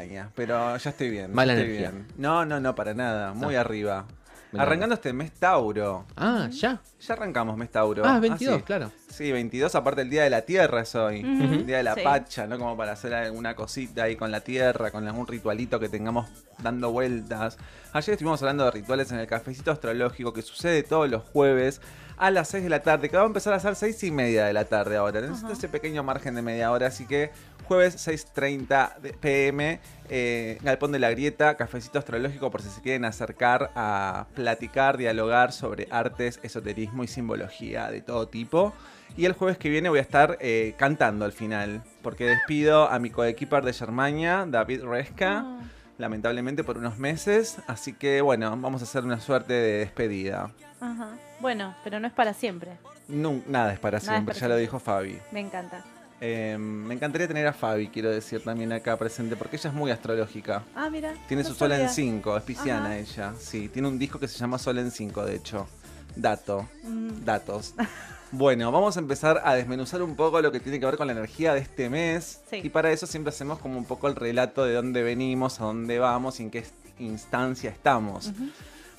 extraña, 0.00 0.30
pero 0.34 0.76
ya 0.76 0.90
estoy 0.90 1.10
bien. 1.10 1.32
Mala 1.34 1.52
estoy 1.54 1.66
energía. 1.68 1.90
bien. 1.90 2.06
No, 2.16 2.44
no, 2.44 2.60
no, 2.60 2.74
para 2.74 2.94
nada. 2.94 3.32
Muy 3.34 3.54
Ah. 3.56 3.60
arriba. 3.60 4.06
Arrancando 4.54 4.94
este 4.96 5.14
mes 5.14 5.32
Tauro. 5.32 6.04
Ah, 6.14 6.46
ya. 6.50 6.78
Ya 7.00 7.14
arrancamos 7.14 7.56
mes 7.56 7.70
Tauro. 7.70 8.02
Ah, 8.04 8.20
22, 8.20 8.56
sí. 8.56 8.62
claro. 8.62 8.92
Sí, 9.08 9.32
22, 9.32 9.74
aparte 9.74 10.02
el 10.02 10.10
Día 10.10 10.24
de 10.24 10.30
la 10.30 10.42
Tierra 10.42 10.82
es 10.82 10.94
hoy. 10.94 11.20
El 11.20 11.64
Día 11.66 11.78
de 11.78 11.82
la 11.82 11.94
Sí. 11.94 12.02
Pacha, 12.04 12.46
¿no? 12.46 12.58
Como 12.58 12.76
para 12.76 12.92
hacer 12.92 13.14
alguna 13.14 13.54
cosita 13.54 14.02
ahí 14.04 14.14
con 14.16 14.30
la 14.30 14.40
Tierra, 14.42 14.90
con 14.90 15.06
algún 15.08 15.26
ritualito 15.26 15.80
que 15.80 15.88
tengamos 15.88 16.28
dando 16.62 16.92
vueltas. 16.92 17.56
Ayer 17.94 18.12
estuvimos 18.12 18.42
hablando 18.42 18.64
de 18.66 18.72
rituales 18.72 19.10
en 19.10 19.20
el 19.20 19.26
cafecito 19.26 19.70
astrológico 19.70 20.34
que 20.34 20.42
sucede 20.42 20.82
todos 20.82 21.08
los 21.08 21.22
jueves 21.22 21.80
a 22.22 22.30
las 22.30 22.46
6 22.50 22.62
de 22.62 22.70
la 22.70 22.84
tarde, 22.84 23.08
que 23.08 23.16
va 23.16 23.24
a 23.24 23.26
empezar 23.26 23.52
a 23.52 23.58
ser 23.58 23.74
6 23.74 24.04
y 24.04 24.12
media 24.12 24.44
de 24.44 24.52
la 24.52 24.64
tarde 24.64 24.96
ahora. 24.96 25.20
Necesito 25.20 25.52
ese 25.52 25.68
pequeño 25.68 26.04
margen 26.04 26.36
de 26.36 26.42
media 26.42 26.70
hora, 26.70 26.86
así 26.86 27.04
que 27.04 27.32
jueves 27.66 27.96
6.30 28.06 28.98
de 28.98 29.12
pm, 29.12 29.80
eh, 30.08 30.56
Galpón 30.62 30.92
de 30.92 31.00
la 31.00 31.10
Grieta, 31.10 31.56
cafecito 31.56 31.98
astrológico 31.98 32.48
por 32.52 32.62
si 32.62 32.68
se 32.68 32.80
quieren 32.80 33.04
acercar 33.04 33.72
a 33.74 34.26
platicar, 34.36 34.98
dialogar 34.98 35.50
sobre 35.50 35.88
artes, 35.90 36.38
esoterismo 36.44 37.02
y 37.02 37.08
simbología 37.08 37.90
de 37.90 38.02
todo 38.02 38.28
tipo. 38.28 38.72
Y 39.16 39.24
el 39.24 39.32
jueves 39.32 39.58
que 39.58 39.68
viene 39.68 39.88
voy 39.88 39.98
a 39.98 40.02
estar 40.02 40.38
eh, 40.40 40.74
cantando 40.78 41.24
al 41.24 41.32
final, 41.32 41.82
porque 42.02 42.24
despido 42.24 42.88
a 42.88 43.00
mi 43.00 43.10
coequiper 43.10 43.64
de 43.64 43.72
Germania, 43.72 44.46
David 44.48 44.84
Resca, 44.84 45.44
Ah. 45.44 45.58
Lamentablemente 46.02 46.62
por 46.64 46.76
unos 46.76 46.98
meses. 46.98 47.56
Así 47.66 47.94
que 47.94 48.20
bueno, 48.20 48.50
vamos 48.50 48.82
a 48.82 48.84
hacer 48.84 49.04
una 49.04 49.20
suerte 49.20 49.54
de 49.54 49.78
despedida. 49.78 50.50
Ajá. 50.80 51.08
Bueno, 51.40 51.74
pero 51.82 51.98
no 51.98 52.06
es 52.06 52.12
para 52.12 52.34
siempre. 52.34 52.72
No, 53.08 53.40
nada 53.46 53.72
es 53.72 53.78
para 53.78 53.98
Nada 53.98 54.12
es 54.12 54.16
siempre, 54.16 54.34
para 54.34 54.40
ya 54.40 54.48
lo 54.48 54.56
dijo 54.56 54.78
Fabi. 54.78 55.18
Me 55.32 55.40
encanta. 55.40 55.82
Eh, 56.20 56.56
me 56.58 56.94
encantaría 56.94 57.26
tener 57.26 57.46
a 57.48 57.52
Fabi, 57.52 57.88
quiero 57.88 58.08
decir, 58.10 58.44
también 58.44 58.72
acá 58.72 58.96
presente, 58.96 59.34
porque 59.34 59.56
ella 59.56 59.70
es 59.70 59.74
muy 59.74 59.90
astrológica. 59.90 60.62
Ah, 60.76 60.88
mira. 60.88 61.14
Tiene 61.26 61.42
no 61.42 61.48
su 61.48 61.54
sol 61.56 61.72
en 61.72 61.78
sabía. 61.78 61.92
5, 61.92 62.36
es 62.36 62.42
pisciana 62.44 62.84
Ajá. 62.86 62.96
ella. 62.98 63.32
Sí, 63.38 63.68
tiene 63.68 63.88
un 63.88 63.98
disco 63.98 64.20
que 64.20 64.28
se 64.28 64.38
llama 64.38 64.56
Sol 64.58 64.78
en 64.78 64.90
5, 64.92 65.24
de 65.24 65.34
hecho. 65.34 65.66
Dato, 66.16 66.68
Mm. 66.84 67.24
datos. 67.24 67.74
Bueno, 68.34 68.72
vamos 68.72 68.96
a 68.96 69.00
empezar 69.00 69.42
a 69.44 69.54
desmenuzar 69.56 70.00
un 70.00 70.16
poco 70.16 70.40
lo 70.40 70.50
que 70.50 70.58
tiene 70.58 70.80
que 70.80 70.86
ver 70.86 70.96
con 70.96 71.06
la 71.06 71.12
energía 71.12 71.52
de 71.52 71.60
este 71.60 71.90
mes. 71.90 72.40
Sí. 72.48 72.62
Y 72.64 72.70
para 72.70 72.90
eso 72.90 73.06
siempre 73.06 73.28
hacemos 73.28 73.58
como 73.58 73.76
un 73.76 73.84
poco 73.84 74.08
el 74.08 74.16
relato 74.16 74.64
de 74.64 74.72
dónde 74.72 75.02
venimos, 75.02 75.60
a 75.60 75.64
dónde 75.64 75.98
vamos 75.98 76.40
y 76.40 76.44
en 76.44 76.50
qué 76.50 76.64
instancia 76.98 77.68
estamos. 77.68 78.32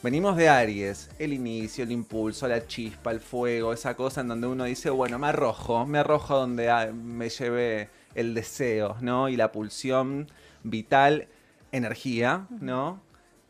Venimos 0.03 0.38
de 0.38 0.50
Aries, 0.50 1.09
el 1.18 1.34
inicio, 1.34 1.84
el 1.84 1.91
impulso, 1.91 2.47
la 2.47 2.68
chispa, 2.68 3.09
el 3.09 3.19
fuego, 3.22 3.73
esa 3.73 3.96
cosa 3.96 4.22
en 4.22 4.28
donde 4.28 4.46
uno 4.46 4.66
dice, 4.66 4.91
bueno, 4.91 5.18
me 5.18 5.25
arrojo, 5.25 5.84
me 5.88 5.97
arrojo 5.97 6.38
donde 6.38 6.91
me 6.94 7.29
lleve 7.29 7.90
el 8.13 8.35
deseo, 8.35 8.97
¿no? 9.02 9.29
Y 9.29 9.35
la 9.35 9.52
pulsión 9.52 10.29
vital, 10.62 11.28
energía, 11.72 12.46
¿no? 12.62 13.02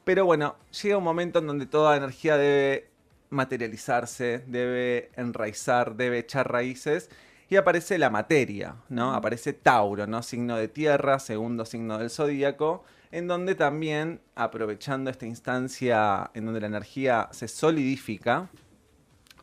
Pero 0.06 0.24
bueno, 0.26 0.56
llega 0.82 0.98
un 0.98 1.04
momento 1.04 1.40
en 1.40 1.48
donde 1.48 1.66
toda 1.66 1.98
energía 1.98 2.38
debe 2.38 2.88
materializarse, 3.34 4.44
debe 4.48 5.12
enraizar, 5.16 5.96
debe 5.96 6.20
echar 6.20 6.52
raíces. 6.52 7.10
Y 7.50 7.56
aparece 7.58 7.98
la 7.98 8.10
materia, 8.10 8.78
¿no? 8.90 9.14
Aparece 9.14 9.54
Tauro, 9.54 10.08
¿no? 10.08 10.24
Signo 10.24 10.56
de 10.56 10.68
tierra, 10.70 11.20
segundo 11.20 11.66
signo 11.66 11.98
del 12.00 12.10
zodíaco, 12.10 12.84
en 13.12 13.28
donde 13.28 13.54
también, 13.54 14.22
aprovechando 14.34 15.12
esta 15.12 15.28
instancia 15.28 16.32
en 16.34 16.46
donde 16.46 16.62
la 16.62 16.68
energía 16.68 17.30
se 17.32 17.48
solidifica, 17.48 18.50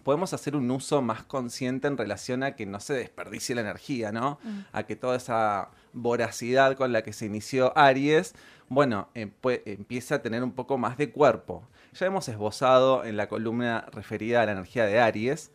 podemos 0.03 0.33
hacer 0.33 0.57
un 0.57 0.71
uso 0.71 1.03
más 1.03 1.23
consciente 1.23 1.87
en 1.87 1.97
relación 1.97 2.43
a 2.43 2.57
que 2.57 2.67
no 2.67 2.81
se 2.81 2.95
desperdicie 2.95 3.55
la 3.55 3.61
energía, 3.61 4.11
¿no? 4.13 4.41
Mm. 4.43 4.61
A 4.73 4.83
que 4.85 4.97
toda 4.97 5.17
esa 5.17 5.71
voracidad 5.93 6.77
con 6.77 6.93
la 6.93 7.03
que 7.03 7.13
se 7.13 7.27
inició 7.27 7.77
Aries, 7.77 8.35
bueno, 8.71 9.09
eh, 9.17 9.29
empieza 9.67 10.15
a 10.15 10.23
tener 10.23 10.45
un 10.45 10.53
poco 10.53 10.79
más 10.79 10.97
de 10.97 11.11
cuerpo. 11.11 11.69
Ya 11.93 12.07
hemos 12.07 12.29
esbozado 12.29 13.05
en 13.05 13.17
la 13.17 13.29
columna 13.29 13.85
referida 13.93 14.43
a 14.43 14.47
la 14.47 14.53
energía 14.53 14.87
de 14.87 15.01
Aries 15.01 15.51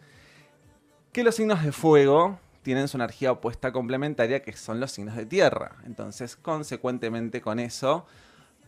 que 1.13 1.23
los 1.23 1.35
signos 1.35 1.63
de 1.63 1.71
fuego 1.71 2.37
tienen 2.61 2.89
su 2.89 2.97
energía 2.97 3.31
opuesta 3.31 3.71
complementaria, 3.71 4.41
que 4.41 4.51
son 4.51 4.81
los 4.81 4.91
signos 4.91 5.15
de 5.15 5.25
tierra. 5.25 5.77
Entonces, 5.85 6.35
consecuentemente 6.35 7.39
con 7.39 7.59
eso, 7.59 8.05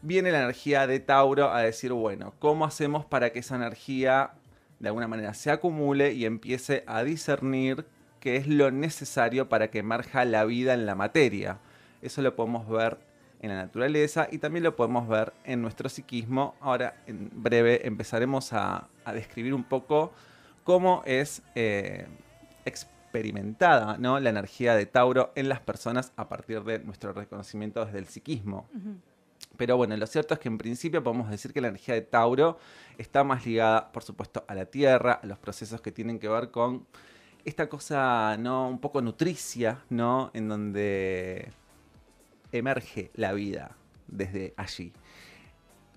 viene 0.01 0.31
la 0.31 0.43
energía 0.43 0.87
de 0.87 1.01
Tauro 1.01 1.51
a 1.51 1.63
decir, 1.63 1.91
bueno, 1.91 2.33
¿cómo 2.39 2.63
hacemos 2.63 3.03
para 3.03 3.33
que 3.33 3.39
esa 3.39 3.57
energía 3.57 4.31
de 4.79 4.87
alguna 4.87 5.09
manera 5.09 5.33
se 5.33 5.51
acumule 5.51 6.13
y 6.13 6.23
empiece 6.23 6.85
a 6.87 7.03
discernir 7.03 7.85
qué 8.21 8.37
es 8.37 8.47
lo 8.47 8.71
necesario 8.71 9.49
para 9.49 9.71
que 9.71 9.79
emerja 9.79 10.23
la 10.23 10.45
vida 10.45 10.73
en 10.73 10.85
la 10.85 10.95
materia? 10.95 11.59
Eso 12.01 12.21
lo 12.21 12.33
podemos 12.33 12.69
ver 12.69 13.06
en 13.41 13.49
la 13.49 13.55
naturaleza 13.55 14.27
y 14.31 14.39
también 14.39 14.63
lo 14.63 14.75
podemos 14.75 15.07
ver 15.07 15.33
en 15.43 15.61
nuestro 15.61 15.89
psiquismo. 15.89 16.55
Ahora, 16.59 16.95
en 17.05 17.29
breve, 17.33 17.85
empezaremos 17.87 18.53
a, 18.53 18.87
a 19.05 19.13
describir 19.13 19.53
un 19.53 19.63
poco 19.63 20.11
cómo 20.63 21.01
es 21.05 21.41
eh, 21.55 22.07
experimentada 22.65 23.97
¿no? 23.97 24.19
la 24.19 24.29
energía 24.29 24.75
de 24.75 24.85
Tauro 24.85 25.31
en 25.35 25.47
las 25.47 25.61
personas 25.61 26.11
a 26.17 26.27
partir 26.27 26.61
de 26.63 26.79
nuestro 26.79 27.13
reconocimiento 27.13 27.85
desde 27.85 27.99
el 27.99 28.07
psiquismo. 28.07 28.67
Pero 29.55 29.77
bueno, 29.77 29.95
lo 29.95 30.05
cierto 30.05 30.33
es 30.33 30.39
que 30.39 30.49
en 30.49 30.57
principio 30.57 31.01
podemos 31.03 31.29
decir 31.29 31.53
que 31.53 31.61
la 31.61 31.69
energía 31.69 31.95
de 31.95 32.01
Tauro 32.01 32.59
está 32.97 33.23
más 33.23 33.45
ligada, 33.45 33.91
por 33.91 34.03
supuesto, 34.03 34.43
a 34.47 34.53
la 34.53 34.65
tierra, 34.65 35.13
a 35.13 35.25
los 35.25 35.37
procesos 35.39 35.79
que 35.79 35.91
tienen 35.91 36.19
que 36.19 36.27
ver 36.27 36.51
con 36.51 36.85
esta 37.45 37.69
cosa, 37.69 38.35
¿no? 38.37 38.67
Un 38.67 38.79
poco 38.79 39.01
nutricia, 39.01 39.85
¿no? 39.89 40.31
En 40.33 40.49
donde 40.49 41.49
emerge 42.51 43.11
la 43.15 43.33
vida 43.33 43.75
desde 44.07 44.53
allí. 44.57 44.93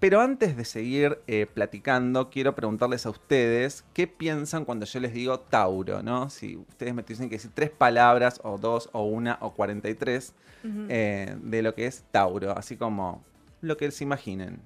Pero 0.01 0.23
antes 0.23 0.57
de 0.57 0.65
seguir 0.65 1.19
eh, 1.27 1.47
platicando, 1.53 2.31
quiero 2.31 2.55
preguntarles 2.55 3.05
a 3.05 3.11
ustedes 3.11 3.85
qué 3.93 4.07
piensan 4.07 4.65
cuando 4.65 4.87
yo 4.87 4.99
les 4.99 5.13
digo 5.13 5.41
Tauro, 5.41 6.03
¿no? 6.03 6.31
Si 6.31 6.57
ustedes 6.57 6.95
me 6.95 7.03
tienen 7.03 7.29
que 7.29 7.37
decir 7.37 7.51
tres 7.53 7.69
palabras, 7.71 8.41
o 8.43 8.57
dos, 8.57 8.89
o 8.93 9.05
una, 9.05 9.37
o 9.43 9.53
43, 9.53 10.33
Ujú. 10.65 10.87
eh, 10.89 11.37
de 11.43 11.63
lo 11.63 11.75
que 11.75 11.87
es 11.87 12.03
Tauro, 12.11 12.57
así 12.57 12.79
como 12.79 13.23
lo 13.61 13.77
que 13.77 13.91
se 13.91 14.05
imaginen. 14.05 14.63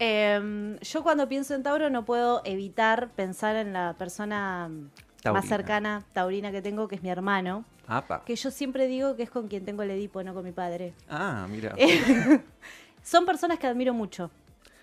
Em, 0.00 0.78
yo 0.80 1.02
cuando 1.04 1.28
pienso 1.28 1.54
en 1.54 1.62
Tauro 1.62 1.88
no 1.88 2.04
puedo 2.04 2.40
evitar 2.44 3.10
pensar 3.10 3.54
en 3.54 3.72
la 3.72 3.94
persona 3.98 4.68
Taurina. 5.22 5.40
más 5.40 5.48
cercana, 5.48 6.04
taurina 6.12 6.50
que 6.50 6.62
tengo, 6.62 6.88
que 6.88 6.96
es 6.96 7.02
mi 7.02 7.10
hermano. 7.10 7.64
Apa. 7.86 8.22
Que 8.24 8.36
yo 8.36 8.50
siempre 8.50 8.86
digo 8.86 9.16
que 9.16 9.22
es 9.22 9.30
con 9.30 9.48
quien 9.48 9.64
tengo 9.64 9.82
el 9.82 9.90
Edipo, 9.90 10.22
no 10.22 10.32
con 10.32 10.44
mi 10.44 10.52
padre. 10.52 10.94
Ah, 11.08 11.46
mira. 11.48 11.74
Son 13.02 13.26
personas 13.26 13.58
que 13.58 13.66
admiro 13.66 13.92
mucho, 13.92 14.30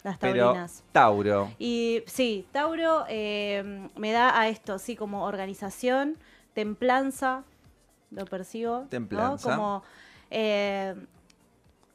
las 0.04 0.18
Pero 0.18 0.46
taurinas. 0.46 0.84
Tauro. 0.92 1.52
Y 1.58 2.04
sí, 2.06 2.46
Tauro 2.52 3.06
eh, 3.08 3.90
me 3.96 4.12
da 4.12 4.40
a 4.40 4.50
esto, 4.50 4.80
sí, 4.80 4.96
como 4.96 5.26
organización, 5.26 6.18
templanza, 6.54 7.44
lo 8.12 8.26
percibo. 8.26 8.80
¿no? 8.80 8.88
Templanza. 8.88 9.56
Como 9.56 9.84
eh, 10.30 10.96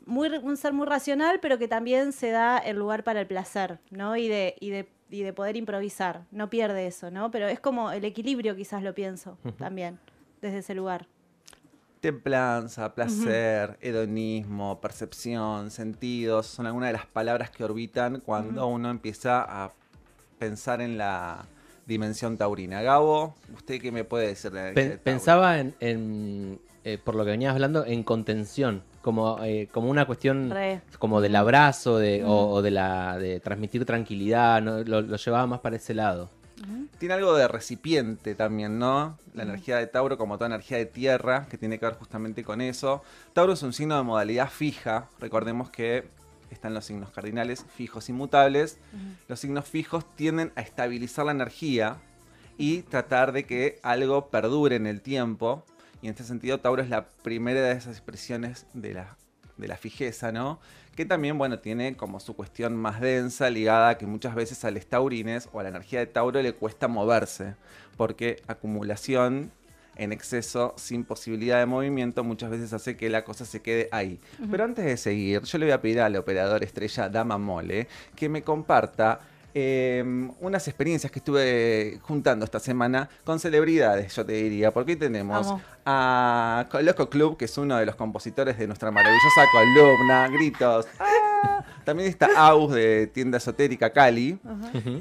muy, 0.07 0.29
un 0.29 0.57
ser 0.57 0.73
muy 0.73 0.87
racional, 0.87 1.41
pero 1.41 1.59
que 1.59 1.69
también 1.69 2.13
se 2.13 2.31
da 2.31 2.59
el 2.59 2.77
lugar 2.77 3.05
para 3.05 3.21
el 3.21 3.27
placer, 3.27 3.79
¿no? 3.91 4.17
Y 4.17 4.29
de, 4.29 4.57
y 4.61 4.71
de, 4.71 4.89
y 5.13 5.23
de 5.23 5.33
poder 5.33 5.57
improvisar. 5.57 6.25
No 6.31 6.49
pierde 6.49 6.87
eso, 6.87 7.11
¿no? 7.11 7.31
Pero 7.31 7.47
es 7.47 7.61
como 7.61 7.93
el 7.93 8.05
equilibrio, 8.05 8.57
quizás 8.57 8.83
lo 8.83 8.95
pienso 8.95 9.37
también, 9.59 9.99
desde 10.41 10.59
ese 10.59 10.75
lugar. 10.75 11.07
Templanza, 12.01 12.95
placer, 12.95 13.79
hedonismo, 13.81 14.81
percepción, 14.81 15.71
sentidos, 15.71 16.47
son 16.47 16.67
algunas 16.67 16.89
de 16.89 16.95
las 16.95 17.07
palabras 17.07 17.51
que 17.51 17.63
orbitan 17.63 18.21
cuando 18.21 18.67
uno 18.67 18.91
empieza 18.91 19.43
a 19.43 19.73
pensar 20.41 20.81
en 20.81 20.99
la 20.99 21.45
dimensión 21.87 22.37
taurina. 22.37 22.83
Gabo, 22.83 23.37
¿usted 23.55 23.81
qué 23.81 23.93
me 23.93 24.03
puede 24.03 24.29
decir 24.29 24.51
de 24.51 24.73
Pen- 24.73 25.01
pensaba 25.05 25.61
en, 25.61 25.75
en, 25.79 26.61
eh, 26.83 26.99
por 26.99 27.15
lo 27.15 27.25
que 27.25 27.31
venías 27.33 27.53
hablando, 27.55 27.85
en 27.85 28.03
contención, 28.03 28.83
como, 29.03 29.43
eh, 29.45 29.69
como 29.73 29.91
una 29.91 30.07
cuestión 30.07 30.51
Re. 30.51 30.81
como 30.99 31.21
del 31.21 31.37
abrazo 31.37 31.99
de, 31.99 32.23
Mm. 32.23 32.29
o, 32.29 32.51
o 32.53 32.63
de 32.63 32.71
la 32.71 33.19
de 33.19 33.41
transmitir 33.41 33.85
tranquilidad, 33.85 34.63
¿no? 34.63 34.79
lo, 34.85 35.03
lo 35.03 35.17
llevaba 35.17 35.47
más 35.47 35.61
para 35.61 35.77
ese 35.77 35.93
lado. 35.95 36.31
Tiene 36.99 37.15
algo 37.15 37.35
de 37.35 37.49
recipiente 37.49 38.37
también, 38.37 38.79
¿no? 38.79 39.19
La 39.35 39.43
energía 39.43 39.79
de 39.79 39.89
Tauro, 39.89 40.17
como 40.17 40.37
toda 40.39 40.47
energía 40.47 40.77
de 40.79 40.87
tierra, 40.87 41.47
que 41.51 41.59
tiene 41.59 41.81
que 41.81 41.87
ver 41.87 41.97
justamente 41.97 42.45
con 42.45 42.61
eso. 42.61 43.03
Tauro 43.33 43.55
es 43.55 43.63
un 43.65 43.73
signo 43.73 43.97
de 43.97 44.05
modalidad 44.05 44.49
fija. 44.49 45.09
Recordemos 45.19 45.71
que 45.71 46.05
están 46.53 46.73
los 46.73 46.85
signos 46.85 47.11
cardinales 47.11 47.65
fijos 47.75 48.09
y 48.09 48.13
mutables. 48.13 48.79
Los 49.27 49.41
signos 49.41 49.65
fijos 49.65 50.05
tienden 50.15 50.53
a 50.55 50.61
estabilizar 50.61 51.27
la 51.27 51.33
energía 51.33 51.97
y 52.59 52.83
tratar 52.83 53.33
de 53.33 53.45
que 53.45 53.81
algo 53.83 54.29
perdure 54.29 54.77
en 54.77 54.87
el 54.87 55.01
tiempo. 55.01 55.65
Y 56.03 56.07
en 56.07 56.11
este 56.11 56.25
sentido, 56.25 56.59
Tauro 56.59 56.83
es 56.83 56.91
la 56.91 57.07
primera 57.07 57.61
de 57.63 57.73
esas 57.73 57.97
expresiones 57.97 58.67
de 58.75 58.93
la, 58.93 59.17
de 59.57 59.69
la 59.69 59.77
fijeza, 59.77 60.33
¿no? 60.33 60.59
Que 60.97 61.07
también, 61.07 61.39
bueno, 61.39 61.61
tiene 61.61 61.97
como 61.97 62.21
su 62.21 62.35
cuestión 62.35 62.77
más 62.77 63.01
densa, 63.01 63.49
ligada 63.49 63.91
a 63.91 63.99
que 63.99 64.07
muchas 64.07 64.35
veces 64.35 64.65
a 64.65 64.71
los 64.71 64.85
taurines 64.85 65.49
o 65.53 65.61
a 65.61 65.63
la 65.63 65.71
energía 65.71 66.01
de 66.01 66.07
Tauro 66.07 66.43
le 66.43 66.53
cuesta 66.53 66.89
moverse, 66.89 67.55
porque 67.97 68.43
acumulación 68.49 69.53
en 69.97 70.13
exceso, 70.13 70.75
sin 70.77 71.05
posibilidad 71.05 71.59
de 71.59 71.67
movimiento, 71.67 72.25
muchas 72.25 72.51
veces 72.51 72.73
hace 72.73 72.97
que 72.97 73.09
la 73.09 73.25
cosa 73.25 73.45
se 73.45 73.61
quede 73.61 73.89
ahí. 73.93 74.19
Pero 74.51 74.65
antes 74.65 74.85
de 74.85 74.97
seguir, 74.97 75.43
yo 75.43 75.59
le 75.59 75.67
voy 75.67 75.73
a 75.73 75.81
pedir 75.81 76.01
al 76.01 76.17
operador 76.17 76.65
estrella 76.65 77.09
Dama 77.09 77.39
Mole 77.39 77.89
que 78.17 78.29
me 78.29 78.43
comparta 78.43 79.21
eh, 79.55 80.03
unas 80.41 80.67
experiencias 80.69 81.11
que 81.11 81.19
estuve 81.19 81.99
juntando 82.03 82.45
esta 82.45 82.61
semana 82.61 83.09
con 83.25 83.39
celebridades, 83.39 84.15
yo 84.15 84.25
te 84.25 84.33
diría, 84.33 84.71
porque 84.71 84.93
hoy 84.93 84.99
tenemos 84.99 85.47
Vamos. 85.47 85.63
a 85.85 86.67
Coloco 86.71 87.09
Club, 87.09 87.37
que 87.37 87.45
es 87.47 87.59
uno 87.59 87.77
de 87.77 87.87
los 87.87 87.97
compositores 87.97 88.59
de 88.59 88.67
nuestra 88.67 88.91
maravillosa 88.91 89.45
columna, 89.53 90.29
gritos. 90.29 90.87
¡ah! 90.99 91.65
También 91.85 92.09
está 92.09 92.29
Aus 92.37 92.73
de 92.73 93.09
tienda 93.09 93.39
esotérica 93.39 93.91
Cali. 93.91 94.39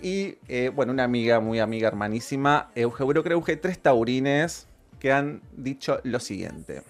Y 0.01 0.38
eh, 0.48 0.71
bueno, 0.74 0.92
una 0.92 1.03
amiga, 1.03 1.39
muy 1.39 1.59
amiga, 1.59 1.88
hermanísima, 1.88 2.71
Euge 2.75 3.06
Creuge, 3.24 3.56
tres 3.57 3.80
taurines 3.80 4.68
que 5.00 5.12
han 5.12 5.42
dicho 5.56 6.00
lo 6.03 6.19
siguiente. 6.19 6.83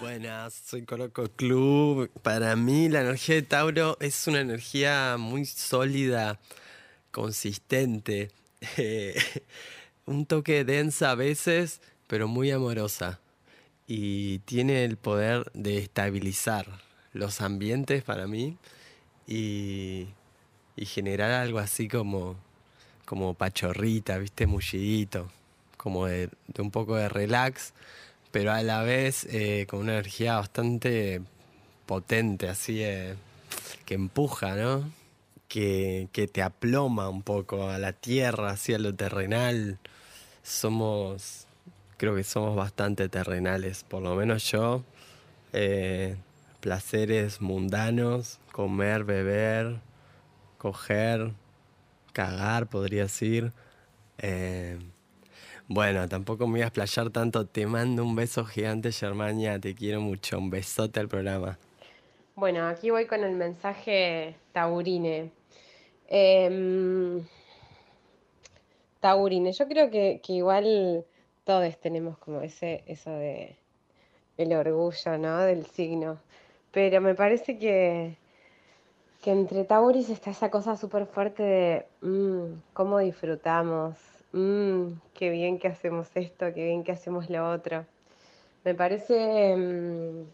Buenas, 0.00 0.54
soy 0.66 0.82
Coloco 0.82 1.28
Club. 1.36 2.10
Para 2.22 2.56
mí 2.56 2.88
la 2.88 3.02
energía 3.02 3.36
de 3.36 3.42
Tauro 3.42 3.96
es 4.00 4.26
una 4.26 4.40
energía 4.40 5.16
muy 5.16 5.44
sólida, 5.44 6.40
consistente, 7.12 8.30
un 10.06 10.26
toque 10.26 10.64
densa 10.64 11.12
a 11.12 11.14
veces, 11.14 11.80
pero 12.08 12.26
muy 12.26 12.50
amorosa. 12.50 13.20
Y 13.86 14.40
tiene 14.40 14.84
el 14.84 14.96
poder 14.96 15.50
de 15.54 15.78
estabilizar 15.78 16.66
los 17.12 17.40
ambientes 17.40 18.02
para 18.02 18.26
mí 18.26 18.56
y, 19.26 20.08
generar 20.84 21.30
algo 21.30 21.60
así 21.60 21.86
como, 21.86 22.36
como 23.04 23.34
pachorrita, 23.34 24.18
viste, 24.18 24.46
mullidito, 24.46 25.30
como 25.76 26.06
de, 26.06 26.28
un 26.58 26.72
poco 26.72 26.96
de 26.96 27.08
relax 27.08 27.72
pero 28.32 28.50
a 28.52 28.62
la 28.62 28.82
vez 28.82 29.26
eh, 29.30 29.66
con 29.68 29.80
una 29.80 29.92
energía 29.92 30.36
bastante 30.36 31.20
potente, 31.86 32.48
así 32.48 32.76
que 33.84 33.94
empuja, 33.94 34.56
¿no? 34.56 34.90
Que, 35.52 36.08
te 36.32 36.40
aploma 36.40 37.10
un 37.10 37.22
poco 37.22 37.68
a 37.68 37.78
la 37.78 37.92
tierra, 37.92 38.52
así 38.52 38.72
a 38.72 38.78
lo 38.78 38.94
terrenal. 38.94 39.78
Somos, 40.42 41.46
creo 41.98 42.14
que 42.16 42.24
somos 42.24 42.56
bastante 42.56 43.10
terrenales, 43.10 43.84
por 43.84 44.02
lo 44.02 44.14
menos 44.14 44.50
yo. 44.50 44.82
eh, 45.52 46.16
placeres 46.60 47.42
mundanos, 47.42 48.40
comer, 48.52 49.04
beber, 49.04 49.80
coger, 50.56 51.32
cagar, 52.14 52.68
podría 52.68 53.02
decir. 53.02 53.52
Eh, 54.18 54.78
bueno, 55.68 56.08
tampoco 56.08 56.46
me 56.46 56.52
voy 56.52 56.62
a 56.62 56.68
explayar 56.68 57.10
tanto. 57.10 57.46
Te 57.46 57.66
mando 57.66 58.04
un 58.04 58.16
beso 58.16 58.46
gigante, 58.46 58.90
Germania. 58.90 59.58
Te 59.58 59.74
quiero 59.74 60.00
mucho. 60.00 60.38
Un 60.38 60.48
besote 60.48 60.98
al 60.98 61.08
programa. 61.08 61.58
Bueno, 62.36 62.66
aquí 62.66 62.88
voy 62.88 63.06
con 63.06 63.22
el 63.22 63.36
mensaje 63.36 64.36
taurine. 64.52 65.41
Em, 66.14 67.24
taurine, 69.00 69.50
yo 69.52 69.66
creo 69.66 69.90
que, 69.90 70.20
igual 70.28 71.06
todos 71.44 71.78
tenemos 71.80 72.18
como 72.18 72.42
ese, 72.42 72.84
eso 72.86 73.10
de 73.10 73.56
el 74.36 74.52
orgullo, 74.52 75.16
¿no? 75.16 75.38
Del 75.38 75.64
signo. 75.64 76.20
Pero 76.70 77.00
me 77.00 77.14
parece 77.14 77.58
que, 77.58 78.18
que 79.22 79.30
entre 79.32 79.64
Tauris 79.64 80.10
está 80.10 80.32
esa 80.32 80.50
cosa 80.50 80.76
súper 80.76 81.06
fuerte 81.06 81.42
de 81.42 81.86
mm, 82.02 82.60
cómo 82.74 82.98
disfrutamos, 82.98 83.96
mm, 84.32 84.88
qué 85.14 85.30
bien 85.30 85.58
que 85.58 85.68
hacemos 85.68 86.08
esto, 86.14 86.52
qué 86.52 86.66
bien 86.66 86.84
que 86.84 86.92
hacemos 86.92 87.30
lo 87.30 87.50
otro. 87.50 87.86
Me 88.64 88.74
parece 88.74 89.56
mm, 89.56 90.24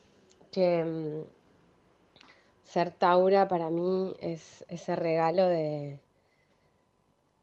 que 0.50 0.84
mm, 0.84 1.38
ser 2.69 2.91
Taura 2.93 3.49
para 3.49 3.70
mí 3.70 4.15
es 4.20 4.65
ese 4.69 4.94
regalo 4.94 5.47
de, 5.47 5.99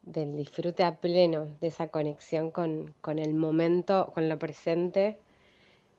del 0.02 0.36
disfrute 0.36 0.84
a 0.84 0.96
pleno, 0.96 1.46
de 1.60 1.68
esa 1.68 1.88
conexión 1.88 2.50
con, 2.50 2.94
con 3.00 3.18
el 3.18 3.34
momento, 3.34 4.12
con 4.14 4.28
lo 4.28 4.38
presente. 4.38 5.18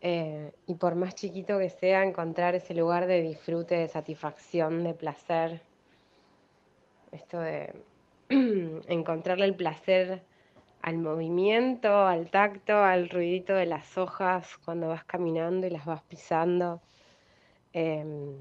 eh, 0.01 0.53
y 0.67 0.75
por 0.75 0.95
más 0.95 1.15
chiquito 1.15 1.59
que 1.59 1.69
sea, 1.69 2.03
encontrar 2.03 2.55
ese 2.55 2.73
lugar 2.75 3.07
de 3.07 3.21
disfrute, 3.21 3.75
de 3.75 3.87
satisfacción, 3.89 4.83
de 4.83 4.93
placer. 4.93 5.61
Esto 7.11 7.39
de 7.39 7.73
encontrarle 8.87 9.45
el 9.45 9.55
placer 9.55 10.21
al 10.81 10.97
movimiento, 10.99 11.89
al 12.05 12.29
tacto, 12.29 12.77
al 12.77 13.09
ruidito 13.09 13.53
de 13.53 13.65
las 13.65 13.97
hojas 13.97 14.57
cuando 14.63 14.87
vas 14.89 15.03
caminando 15.05 15.67
y 15.67 15.71
las 15.71 15.85
vas 15.85 16.03
pisando. 16.03 16.81
Em, 17.73 18.37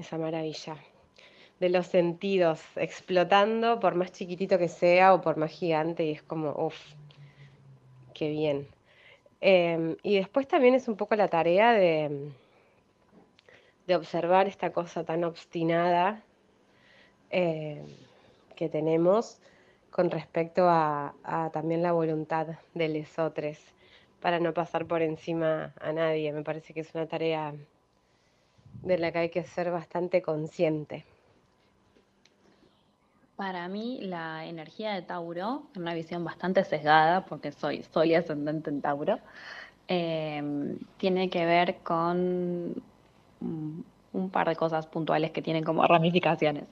esa 0.00 0.18
maravilla 0.18 0.76
de 1.60 1.68
los 1.68 1.86
sentidos 1.86 2.62
explotando 2.76 3.78
por 3.80 3.94
más 3.94 4.12
chiquitito 4.12 4.58
que 4.58 4.68
sea 4.68 5.14
o 5.14 5.20
por 5.20 5.36
más 5.36 5.52
gigante 5.52 6.04
y 6.04 6.12
es 6.12 6.22
como, 6.22 6.52
uff, 6.52 6.78
qué 8.14 8.30
bien. 8.30 8.66
Em, 9.42 9.96
y 10.02 10.16
después 10.16 10.48
también 10.48 10.74
es 10.74 10.88
un 10.88 10.96
poco 10.96 11.14
la 11.16 11.28
tarea 11.28 11.72
de, 11.72 12.32
de 13.86 13.96
observar 13.96 14.48
esta 14.48 14.72
cosa 14.72 15.04
tan 15.04 15.24
obstinada 15.24 16.22
em, 17.30 17.86
que 18.56 18.68
tenemos 18.68 19.40
con 19.90 20.10
respecto 20.10 20.68
a, 20.68 21.14
a 21.24 21.50
también 21.50 21.82
la 21.82 21.92
voluntad 21.92 22.46
de 22.74 22.88
lesotres 22.88 23.60
para 24.20 24.38
no 24.40 24.54
pasar 24.54 24.86
por 24.86 25.02
encima 25.02 25.74
a 25.80 25.92
nadie. 25.92 26.32
Me 26.32 26.42
parece 26.42 26.72
que 26.74 26.80
es 26.80 26.94
una 26.94 27.06
tarea 27.06 27.54
de 28.82 28.98
la 28.98 29.12
que 29.12 29.18
hay 29.18 29.30
que 29.30 29.44
ser 29.44 29.70
bastante 29.70 30.22
consciente. 30.22 31.04
Para 33.36 33.68
mí, 33.68 34.00
la 34.02 34.44
energía 34.46 34.92
de 34.92 35.02
Tauro, 35.02 35.62
una 35.76 35.94
visión 35.94 36.24
bastante 36.24 36.62
sesgada, 36.64 37.24
porque 37.24 37.52
soy 37.52 37.82
Sol 37.82 38.06
y 38.06 38.14
ascendente 38.14 38.68
en 38.68 38.82
Tauro, 38.82 39.18
eh, 39.88 40.76
tiene 40.98 41.30
que 41.30 41.46
ver 41.46 41.78
con 41.78 42.82
un 44.12 44.30
par 44.30 44.48
de 44.48 44.56
cosas 44.56 44.86
puntuales 44.86 45.30
que 45.30 45.42
tienen 45.42 45.64
como 45.64 45.86
ramificaciones. 45.86 46.64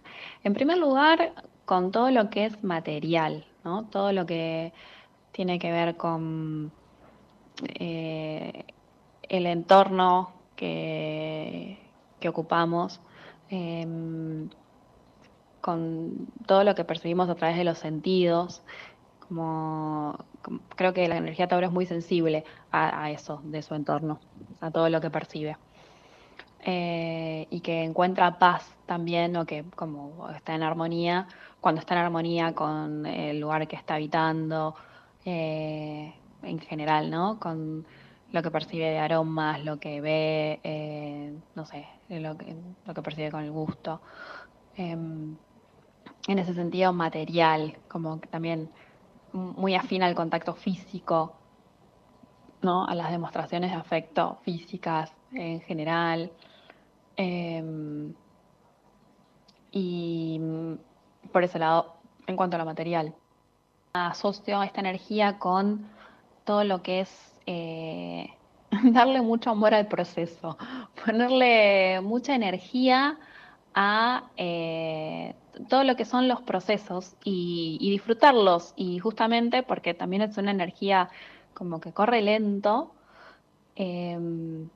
En 0.45 0.55
primer 0.55 0.79
lugar, 0.79 1.33
con 1.65 1.91
todo 1.91 2.11
lo 2.11 2.31
que 2.31 2.47
es 2.47 2.63
material, 2.63 3.47
¿no? 3.65 3.85
Todo 3.87 4.13
lo 4.13 4.27
que 4.27 4.73
tiene 5.33 5.59
que 5.59 5.71
ver 5.71 5.97
con 5.97 6.73
eh, 7.79 8.65
el 9.23 9.47
entorno 9.47 10.33
que, 10.57 11.79
que 12.21 12.29
ocupamos, 12.29 13.01
em, 13.51 14.49
con 15.61 16.29
todo 16.47 16.65
lo 16.65 16.75
que 16.75 16.85
percibimos 16.85 17.29
a 17.29 17.35
través 17.35 17.57
de 17.57 17.65
los 17.65 17.79
sentidos, 17.79 18.63
como, 19.29 20.17
creo 20.77 20.95
que 20.95 21.09
la 21.09 21.17
energía 21.17 21.49
Tauro 21.49 21.67
es 21.67 21.73
muy 21.73 21.87
sensible 21.87 22.45
a, 22.71 23.05
a 23.05 23.11
eso, 23.11 23.41
de 23.45 23.63
su 23.63 23.75
entorno, 23.75 24.21
a 24.61 24.71
todo 24.71 24.89
lo 24.89 25.01
que 25.01 25.11
percibe. 25.11 25.57
Eh, 26.71 27.47
y 27.51 27.61
que 27.61 27.85
encuentra 27.85 28.39
paz 28.39 28.75
también, 28.87 29.37
o 29.37 29.47
que 29.47 29.65
como 29.77 30.29
está 30.31 30.55
en 30.55 30.63
armonía, 30.63 31.29
cuando 31.61 31.81
está 31.81 31.95
en 31.95 32.01
armonía 32.01 32.55
con 32.55 33.07
el 33.07 33.41
lugar 33.41 33.67
que 33.69 33.77
está 33.77 33.95
habitando, 33.95 34.75
eh, 35.25 36.15
en 36.43 36.59
general, 36.61 37.11
¿no? 37.11 37.39
Con 37.41 37.87
lo 38.33 38.43
que 38.43 38.51
percibe 38.51 38.91
de 38.91 38.99
aromas, 38.99 39.65
lo 39.65 39.79
que 39.79 40.01
ve, 40.01 40.61
eh, 40.65 41.18
no 41.55 41.65
sé, 41.65 41.87
lo 42.09 42.37
que, 42.37 42.57
lo 42.87 42.95
que 42.95 43.03
percibe 43.03 43.31
con 43.31 43.45
el 43.45 43.51
gusto. 43.51 44.01
Em, 44.77 45.37
en 46.27 46.39
ese 46.39 46.55
sentido 46.55 46.93
material, 46.93 47.79
como 47.89 48.21
que 48.21 48.29
también 48.29 48.71
muy 49.33 49.75
afín 49.75 50.03
al 50.03 50.15
contacto 50.15 50.55
físico, 50.55 51.35
¿no? 52.63 52.87
A 52.87 52.95
las 52.95 53.11
demostraciones 53.11 53.71
de 53.71 53.77
afecto 53.77 54.39
físicas 54.43 55.13
en 55.33 55.61
general. 55.61 56.33
Em, 57.17 58.15
y 59.71 60.41
por 61.33 61.45
ese 61.45 61.59
lado, 61.59 61.97
en 62.27 62.37
cuanto 62.37 62.57
a 62.57 62.59
lo 62.59 62.65
material, 62.65 63.15
asocio 63.93 64.63
esta 64.63 64.81
energía 64.81 65.39
con 65.39 65.89
todo 66.45 66.65
lo 66.65 66.83
que 66.83 67.01
es 67.01 67.35
eh, 67.47 68.29
darle 68.93 69.23
mucho 69.23 69.51
amor 69.51 69.75
al 69.75 69.89
proceso, 69.89 70.57
ponerle 71.05 72.01
mucha 72.03 72.35
energía 72.35 73.19
a 73.75 74.31
eh, 74.37 75.35
todo 75.69 75.85
lo 75.85 75.97
que 75.97 76.05
son 76.05 76.29
los 76.29 76.43
procesos 76.43 77.17
y, 77.25 77.79
disfrutarlos. 77.91 78.75
Y 78.77 78.99
justamente 78.99 79.63
porque 79.63 79.95
también 79.95 80.23
es 80.23 80.37
una 80.37 80.51
energía 80.51 81.11
como 81.55 81.81
que 81.81 81.93
corre 81.93 82.23
lento, 82.23 82.93
em, 83.77 84.69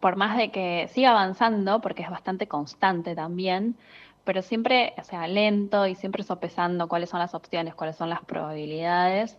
por 0.00 0.16
más 0.16 0.36
de 0.36 0.50
que 0.50 0.88
siga 0.88 1.10
avanzando, 1.10 1.80
porque 1.80 2.02
es 2.02 2.10
bastante 2.10 2.48
constante 2.48 3.14
también, 3.14 3.76
pero 4.24 4.42
siempre, 4.42 4.94
sea, 5.02 5.26
lento 5.28 5.86
y 5.86 5.94
siempre 5.94 6.22
sopesando 6.22 6.88
cuáles 6.88 7.10
son 7.10 7.20
las 7.20 7.34
opciones, 7.34 7.74
cuáles 7.74 7.96
son 7.96 8.10
las 8.10 8.24
probabilidades, 8.24 9.38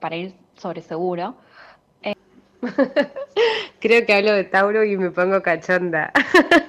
para 0.00 0.16
ir 0.16 0.34
sobre 0.56 0.82
seguro. 0.82 1.36
Creo 3.80 4.06
que 4.06 4.12
hablo 4.12 4.32
de 4.32 4.44
Tauro 4.44 4.84
y 4.84 4.96
me 4.96 5.10
pongo 5.10 5.42
cachonda. 5.42 6.12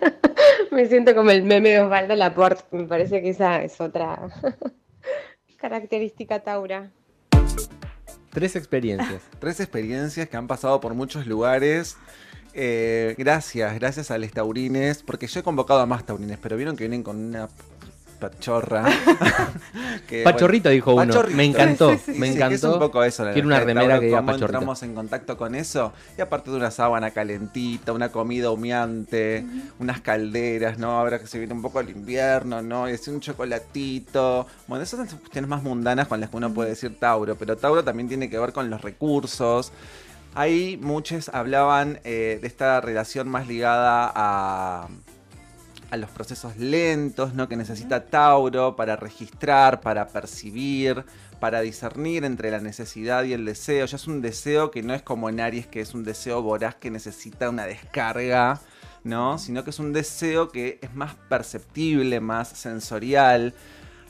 me 0.71 0.87
siento 0.87 1.15
como 1.15 1.31
el 1.31 1.43
meme 1.43 1.69
de 1.69 1.81
Osvaldo 1.81 2.15
Laporte. 2.15 2.63
Me 2.71 2.83
parece 2.85 3.21
que 3.21 3.29
esa 3.29 3.61
es 3.61 3.79
otra 3.81 4.29
característica 5.57 6.39
Taura. 6.39 6.91
Tres 8.31 8.55
experiencias. 8.55 9.21
Tres 9.39 9.59
experiencias 9.59 10.29
que 10.29 10.37
han 10.37 10.47
pasado 10.47 10.79
por 10.79 10.93
muchos 10.93 11.27
lugares. 11.27 11.97
Eh, 12.53 13.15
gracias, 13.17 13.73
gracias 13.75 14.11
a 14.11 14.17
los 14.17 14.31
taurines, 14.31 15.03
porque 15.03 15.27
yo 15.27 15.39
he 15.39 15.43
convocado 15.43 15.79
a 15.79 15.85
más 15.85 16.05
taurines, 16.05 16.37
pero 16.41 16.57
vieron 16.57 16.75
que 16.75 16.83
vienen 16.83 17.03
con 17.03 17.17
una 17.17 17.47
pachorra. 18.21 18.85
que, 20.07 20.23
Pachorrito 20.23 20.69
dijo 20.69 20.93
uno. 20.93 21.05
Pachorrito. 21.07 21.35
Me 21.35 21.45
encantó, 21.45 21.91
Sí, 21.91 21.97
sí, 22.05 22.13
sí, 22.13 22.19
me 22.19 22.27
encantó. 22.27 22.55
es 22.55 22.63
un 22.63 22.79
poco 22.79 23.03
eso. 23.03 23.25
Quiero 23.33 23.47
una 23.47 23.59
remera 23.59 23.99
que 23.99 24.05
diga 24.05 24.19
entramos 24.19 24.83
en 24.83 24.95
contacto 24.95 25.35
con 25.35 25.55
eso. 25.55 25.91
Y 26.17 26.21
aparte 26.21 26.51
de 26.51 26.57
una 26.57 26.71
sábana 26.71 27.11
calentita, 27.11 27.91
una 27.91 28.09
comida 28.09 28.51
humeante, 28.51 29.43
unas 29.79 29.99
calderas, 29.99 30.77
¿no? 30.77 30.91
Ahora 30.91 31.19
que 31.19 31.27
se 31.27 31.39
viene 31.39 31.53
un 31.53 31.61
poco 31.61 31.81
el 31.81 31.89
invierno, 31.89 32.61
¿no? 32.61 32.89
Y 32.89 32.93
así 32.93 33.09
un 33.09 33.19
chocolatito. 33.19 34.47
Bueno, 34.67 34.83
esas 34.83 35.09
son 35.09 35.19
cuestiones 35.19 35.49
más 35.49 35.63
mundanas 35.63 36.07
con 36.07 36.21
las 36.21 36.29
que 36.29 36.37
uno 36.37 36.53
puede 36.53 36.69
decir 36.69 36.97
Tauro. 36.97 37.35
Pero 37.35 37.57
Tauro 37.57 37.83
también 37.83 38.07
tiene 38.07 38.29
que 38.29 38.39
ver 38.39 38.53
con 38.53 38.69
los 38.69 38.81
recursos. 38.81 39.73
Ahí 40.33 40.79
muchos 40.81 41.27
hablaban 41.29 41.99
eh, 42.05 42.39
de 42.41 42.47
esta 42.47 42.79
relación 42.79 43.27
más 43.27 43.47
ligada 43.47 44.11
a, 44.15 44.87
a 45.91 45.97
los 45.97 46.09
procesos 46.09 46.57
lentos, 46.57 47.33
¿no? 47.33 47.47
Que 47.47 47.57
necesita 47.57 48.05
Tauro 48.05 48.75
para 48.75 48.95
registrar, 48.95 49.81
para 49.81 50.07
percibir, 50.07 51.03
para 51.39 51.61
discernir 51.61 52.23
entre 52.23 52.49
la 52.49 52.59
necesidad 52.59 53.25
y 53.25 53.33
el 53.33 53.45
deseo. 53.45 53.85
Ya 53.85 53.97
es 53.97 54.07
un 54.07 54.21
deseo 54.21 54.71
que 54.71 54.83
no 54.83 54.93
es 54.93 55.01
como 55.01 55.29
en 55.29 55.41
Aries, 55.41 55.67
que 55.67 55.81
es 55.81 55.93
un 55.93 56.03
deseo 56.03 56.41
voraz 56.41 56.75
que 56.75 56.89
necesita 56.89 57.49
una 57.49 57.65
descarga, 57.65 58.61
¿no? 59.03 59.37
Sino 59.37 59.65
que 59.65 59.71
es 59.71 59.79
un 59.79 59.91
deseo 59.91 60.49
que 60.49 60.79
es 60.81 60.95
más 60.95 61.15
perceptible, 61.29 62.21
más 62.21 62.47
sensorial. 62.47 63.53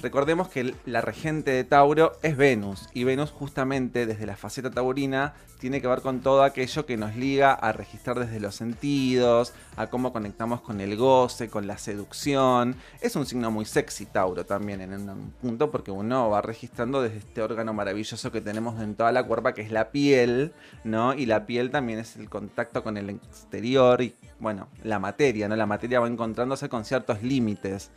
Recordemos 0.01 0.49
que 0.49 0.73
la 0.87 1.01
regente 1.01 1.51
de 1.51 1.63
Tauro 1.63 2.13
es 2.23 2.35
Venus 2.35 2.89
y 2.91 3.03
Venus 3.03 3.29
justamente 3.29 4.07
desde 4.07 4.25
la 4.25 4.35
faceta 4.35 4.71
taurina 4.71 5.35
tiene 5.59 5.79
que 5.79 5.87
ver 5.87 6.01
con 6.01 6.21
todo 6.21 6.41
aquello 6.41 6.87
que 6.87 6.97
nos 6.97 7.15
liga 7.15 7.53
a 7.53 7.71
registrar 7.71 8.17
desde 8.17 8.39
los 8.39 8.55
sentidos, 8.55 9.53
a 9.75 9.91
cómo 9.91 10.11
conectamos 10.11 10.61
con 10.61 10.81
el 10.81 10.97
goce, 10.97 11.49
con 11.49 11.67
la 11.67 11.77
seducción. 11.77 12.77
Es 12.99 13.15
un 13.15 13.27
signo 13.27 13.51
muy 13.51 13.65
sexy 13.65 14.07
Tauro 14.07 14.43
también 14.43 14.81
en 14.81 15.07
un 15.07 15.33
punto 15.39 15.69
porque 15.69 15.91
uno 15.91 16.31
va 16.31 16.41
registrando 16.41 17.03
desde 17.03 17.19
este 17.19 17.43
órgano 17.43 17.71
maravilloso 17.71 18.31
que 18.31 18.41
tenemos 18.41 18.81
en 18.81 18.95
toda 18.95 19.11
la 19.11 19.23
cuerpa 19.23 19.53
que 19.53 19.61
es 19.61 19.71
la 19.71 19.91
piel, 19.91 20.51
¿no? 20.83 21.13
Y 21.13 21.27
la 21.27 21.45
piel 21.45 21.69
también 21.69 21.99
es 21.99 22.15
el 22.15 22.27
contacto 22.27 22.81
con 22.81 22.97
el 22.97 23.11
exterior 23.11 24.01
y 24.01 24.15
bueno, 24.39 24.67
la 24.83 24.97
materia, 24.97 25.47
¿no? 25.47 25.55
La 25.55 25.67
materia 25.67 25.99
va 25.99 26.07
encontrándose 26.07 26.69
con 26.69 26.85
ciertos 26.85 27.21
límites. 27.21 27.91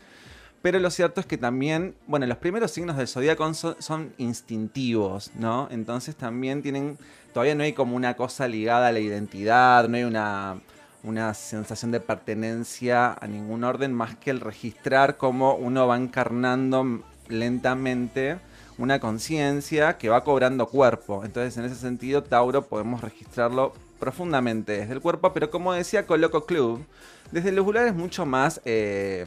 Pero 0.64 0.80
lo 0.80 0.90
cierto 0.90 1.20
es 1.20 1.26
que 1.26 1.36
también, 1.36 1.94
bueno, 2.06 2.24
los 2.24 2.38
primeros 2.38 2.70
signos 2.70 2.96
del 2.96 3.06
zodíaco 3.06 3.52
son, 3.52 4.14
instintivos, 4.16 5.30
¿no? 5.34 5.68
Entonces 5.70 6.16
también 6.16 6.62
tienen, 6.62 6.96
todavía 7.34 7.54
no 7.54 7.64
hay 7.64 7.74
como 7.74 7.94
una 7.96 8.16
cosa 8.16 8.48
ligada 8.48 8.88
a 8.88 8.92
la 8.92 8.98
identidad, 8.98 9.86
no 9.90 9.98
hay 9.98 10.04
una, 10.04 10.56
una 11.02 11.34
sensación 11.34 11.90
de 11.90 12.00
pertenencia 12.00 13.12
a 13.12 13.26
ningún 13.26 13.62
orden 13.62 13.92
más 13.92 14.16
que 14.16 14.30
el 14.30 14.40
registrar 14.40 15.18
cómo 15.18 15.54
uno 15.54 15.86
va 15.86 15.98
encarnando 15.98 17.02
lentamente 17.28 18.38
una 18.78 19.00
conciencia 19.00 19.98
que 19.98 20.08
va 20.08 20.24
cobrando 20.24 20.68
cuerpo. 20.68 21.26
Entonces, 21.26 21.58
en 21.58 21.66
ese 21.66 21.76
sentido, 21.76 22.22
Tauro 22.22 22.62
podemos 22.62 23.02
registrarlo 23.02 23.74
profundamente 24.00 24.72
desde 24.72 24.94
el 24.94 25.02
cuerpo, 25.02 25.30
pero 25.34 25.50
como 25.50 25.74
decía 25.74 26.06
Coloco 26.06 26.46
Club, 26.46 26.86
desde 27.32 27.52
los 27.52 27.66
lugares 27.66 27.94
mucho 27.94 28.24
más 28.24 28.62
eh, 28.64 29.26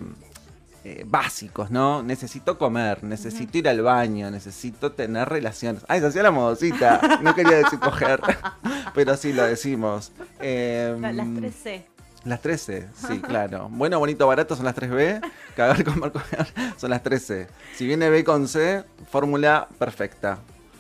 eh, 0.90 1.04
básicos, 1.06 1.70
¿no? 1.70 2.02
Necesito 2.02 2.58
comer, 2.58 3.04
necesito 3.04 3.58
ir 3.58 3.68
al 3.68 3.82
baño, 3.82 4.32
necesito 4.32 4.94
tener 4.94 5.28
relaciones. 5.28 5.84
Ay, 5.90 6.00
se 6.00 6.08
hacía 6.08 6.24
la 6.24 6.32
modosita. 6.32 7.20
No 7.22 7.36
quería 7.36 7.58
decir 7.58 7.78
coger, 7.80 8.22
pero 8.96 9.18
sí 9.18 9.34
lo 9.34 9.44
decimos. 9.44 10.14
Eh, 10.40 10.96
La- 11.02 11.12
Las 11.12 11.28
3C. 11.28 11.84
Las 12.24 12.42
13, 12.42 12.88
sí, 13.08 13.20
claro. 13.28 13.68
Bueno, 13.70 14.00
bonito, 14.00 14.26
barato 14.28 14.56
son 14.56 14.64
las 14.66 14.76
3B. 14.76 15.22
Cagar, 15.58 15.84
comer, 15.84 16.12
comer 16.14 16.48
son 16.78 16.90
las 16.90 17.04
13. 17.04 17.48
Si 17.76 17.86
viene 17.86 18.10
B 18.10 18.24
con 18.24 18.48
C, 18.48 18.84
fórmula 19.12 19.68
perfecta. 19.78 20.40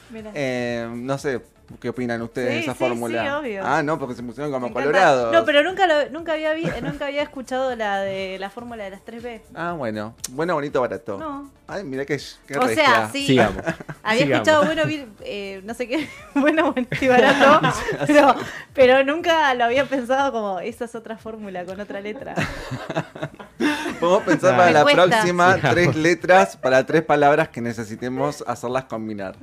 Mira. 0.09 0.31
Eh, 0.33 0.87
no 0.93 1.17
sé, 1.17 1.41
¿qué 1.79 1.89
opinan 1.89 2.21
ustedes 2.21 2.47
de 2.49 2.53
Sí, 2.55 2.63
esa 2.63 2.73
sí, 2.73 2.79
fórmula? 2.79 3.21
sí, 3.23 3.27
obvio. 3.29 3.61
Ah, 3.65 3.83
no, 3.83 3.99
porque 3.99 4.15
se 4.15 4.23
pusieron 4.23 4.51
como 4.51 4.71
colorados. 4.73 5.33
No, 5.33 5.43
pero 5.45 5.63
nunca, 5.63 5.85
lo- 5.87 6.09
nunca, 6.09 6.33
había, 6.33 6.53
vi- 6.53 6.69
nunca 6.81 7.07
había 7.07 7.23
escuchado 7.23 7.75
la 7.75 8.01
de 8.01 8.37
la 8.39 8.49
fórmula 8.49 8.83
de 8.85 8.89
las 8.91 9.01
3B. 9.05 9.41
Ah, 9.55 9.73
bueno. 9.77 10.15
Bueno, 10.31 10.53
bonito, 10.53 10.79
barato. 10.81 11.17
No. 11.17 11.51
Ay, 11.67 11.83
mira 11.83 12.05
qué, 12.05 12.17
qué 12.47 12.57
O 12.57 12.61
regia. 12.61 12.75
sea, 12.85 13.09
sí. 13.11 13.25
Sigamos. 13.27 13.61
Había 14.03 14.23
Sigamos. 14.23 14.47
escuchado 14.47 14.65
bueno, 14.65 14.85
vi- 14.85 15.05
eh, 15.25 15.61
no 15.65 15.73
sé 15.73 15.87
qué, 15.87 16.07
bueno, 16.35 16.71
bueno 16.71 16.87
y 17.01 17.07
barato, 17.07 17.59
pero, 18.07 18.35
pero 18.73 19.03
nunca 19.03 19.53
lo 19.53 19.65
había 19.65 19.83
pensado 19.85 20.31
como 20.31 20.59
esa 20.61 20.85
es 20.85 20.95
otra 20.95 21.17
fórmula 21.17 21.65
con 21.65 21.79
otra 21.81 21.99
letra. 21.99 22.33
Podemos 23.99 24.23
pensar 24.23 24.53
Ah. 24.53 24.57
para 24.57 24.67
Me 24.67 24.73
la 24.73 24.83
cuesta. 24.83 25.03
próxima 25.07 25.57
tres 25.57 25.95
letras 25.95 26.55
para 26.57 26.85
tres 26.85 27.01
palabras 27.03 27.49
que 27.49 27.59
necesitemos 27.61 28.43
hacerlas 28.47 28.85
combinar. 28.85 29.35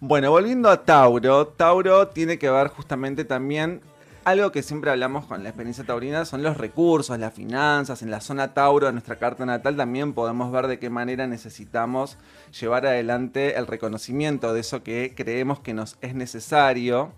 Bueno, 0.00 0.30
volviendo 0.30 0.70
a 0.70 0.84
Tauro, 0.84 1.48
Tauro 1.48 2.06
tiene 2.06 2.38
que 2.38 2.48
ver 2.48 2.68
justamente 2.68 3.24
también 3.24 3.80
algo 4.24 4.52
que 4.52 4.62
siempre 4.62 4.92
hablamos 4.92 5.24
con 5.24 5.42
la 5.42 5.48
experiencia 5.48 5.82
taurina, 5.82 6.24
son 6.24 6.44
los 6.44 6.56
recursos, 6.56 7.18
las 7.18 7.34
finanzas. 7.34 8.00
En 8.02 8.12
la 8.12 8.20
zona 8.20 8.54
Tauro 8.54 8.86
de 8.86 8.92
nuestra 8.92 9.16
carta 9.16 9.44
natal 9.44 9.76
también 9.76 10.12
podemos 10.12 10.52
ver 10.52 10.68
de 10.68 10.78
qué 10.78 10.88
manera 10.88 11.26
necesitamos 11.26 12.16
llevar 12.60 12.86
adelante 12.86 13.56
el 13.56 13.66
reconocimiento 13.66 14.54
de 14.54 14.60
eso 14.60 14.84
que 14.84 15.14
creemos 15.16 15.58
que 15.58 15.74
nos 15.74 15.96
es 16.00 16.14
necesario. 16.14 17.12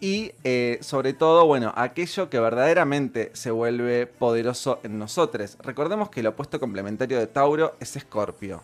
Y 0.00 0.32
eh, 0.44 0.78
sobre 0.80 1.12
todo, 1.12 1.44
bueno, 1.44 1.74
aquello 1.76 2.30
que 2.30 2.40
verdaderamente 2.40 3.30
se 3.34 3.50
vuelve 3.50 4.06
poderoso 4.06 4.80
en 4.84 4.98
nosotros. 4.98 5.58
Recordemos 5.62 6.08
que 6.08 6.20
el 6.20 6.28
opuesto 6.28 6.58
complementario 6.58 7.18
de 7.18 7.26
Tauro 7.26 7.76
es 7.78 7.94
Escorpio. 7.94 8.62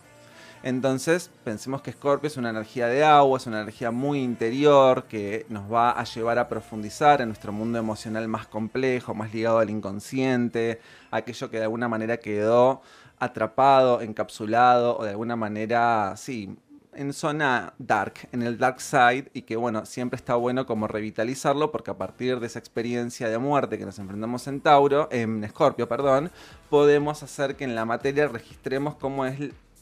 Entonces, 0.61 1.31
pensemos 1.45 1.81
que 1.81 1.93
Scorpio 1.93 2.27
es 2.27 2.35
una 2.35 2.49
energía 2.49 2.87
de 2.87 3.03
agua, 3.03 3.37
es 3.37 3.47
una 3.47 3.61
energía 3.61 3.91
muy 3.91 4.19
interior 4.21 5.05
que 5.05 5.45
nos 5.47 5.71
va 5.71 5.91
a 5.91 6.03
llevar 6.03 6.37
a 6.37 6.49
profundizar 6.49 7.21
en 7.21 7.29
nuestro 7.29 7.53
mundo 7.53 7.79
emocional 7.79 8.27
más 8.27 8.45
complejo, 8.45 9.13
más 9.13 9.33
ligado 9.33 9.59
al 9.59 9.69
inconsciente, 9.69 10.81
aquello 11.11 11.49
que 11.49 11.57
de 11.57 11.63
alguna 11.63 11.87
manera 11.87 12.17
quedó 12.17 12.81
atrapado, 13.19 14.01
encapsulado 14.01 14.97
o 14.97 15.03
de 15.05 15.11
alguna 15.11 15.37
manera, 15.37 16.15
sí, 16.17 16.57
en 16.93 17.13
zona 17.13 17.73
dark, 17.77 18.27
en 18.33 18.41
el 18.41 18.57
dark 18.57 18.81
side 18.81 19.29
y 19.33 19.43
que 19.43 19.55
bueno, 19.55 19.85
siempre 19.85 20.17
está 20.17 20.35
bueno 20.35 20.65
como 20.65 20.87
revitalizarlo 20.87 21.71
porque 21.71 21.91
a 21.91 21.97
partir 21.97 22.41
de 22.41 22.47
esa 22.47 22.59
experiencia 22.59 23.29
de 23.29 23.37
muerte 23.37 23.77
que 23.77 23.85
nos 23.85 23.99
enfrentamos 23.99 24.45
en 24.47 24.59
Tauro, 24.59 25.07
en 25.11 25.47
Scorpio, 25.47 25.87
perdón, 25.87 26.31
podemos 26.69 27.23
hacer 27.23 27.55
que 27.55 27.63
en 27.63 27.75
la 27.75 27.85
materia 27.85 28.27
registremos 28.27 28.95
cómo 28.95 29.25
es 29.25 29.39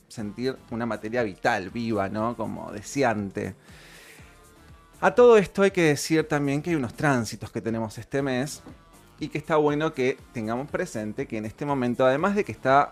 sentir 0.08 0.58
una 0.72 0.86
materia 0.86 1.24
vital, 1.24 1.70
viva, 1.70 2.10
¿no? 2.10 2.36
Como 2.36 2.72
deseante. 2.72 3.56
A 5.00 5.14
todo 5.14 5.38
esto 5.38 5.62
hay 5.62 5.72
que 5.72 5.84
decir 5.84 6.28
también 6.28 6.62
que 6.62 6.72
hay 6.72 6.76
unos 6.76 6.96
tránsitos 6.96 7.52
que 7.52 7.62
tenemos 7.62 7.98
este 7.98 8.22
mes 8.22 8.64
y 9.20 9.28
que 9.30 9.38
está 9.38 9.58
bueno 9.58 9.94
que 9.94 10.18
tengamos 10.34 10.70
presente 10.70 11.28
que 11.28 11.38
en 11.38 11.46
este 11.46 11.66
momento, 11.66 12.06
además 12.06 12.36
de 12.36 12.44
que 12.44 12.52
está 12.52 12.92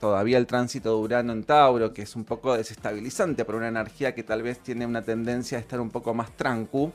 todavía 0.00 0.38
el 0.38 0.46
tránsito 0.46 0.90
de 0.90 1.02
Urano 1.02 1.32
en 1.32 1.44
Tauro, 1.44 1.92
que 1.94 2.02
es 2.02 2.14
un 2.16 2.24
poco 2.24 2.56
desestabilizante 2.56 3.44
por 3.44 3.54
una 3.54 3.68
energía 3.68 4.14
que 4.14 4.22
tal 4.22 4.42
vez 4.42 4.58
tiene 4.60 4.84
una 4.86 5.02
tendencia 5.02 5.56
a 5.56 5.60
estar 5.60 5.80
un 5.80 5.90
poco 5.90 6.12
más 6.12 6.30
trancu, 6.36 6.92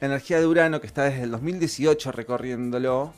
la 0.00 0.06
energía 0.06 0.38
de 0.38 0.46
Urano 0.46 0.80
que 0.80 0.86
está 0.86 1.04
desde 1.04 1.22
el 1.22 1.30
2018 1.32 2.12
recorriéndolo, 2.12 3.12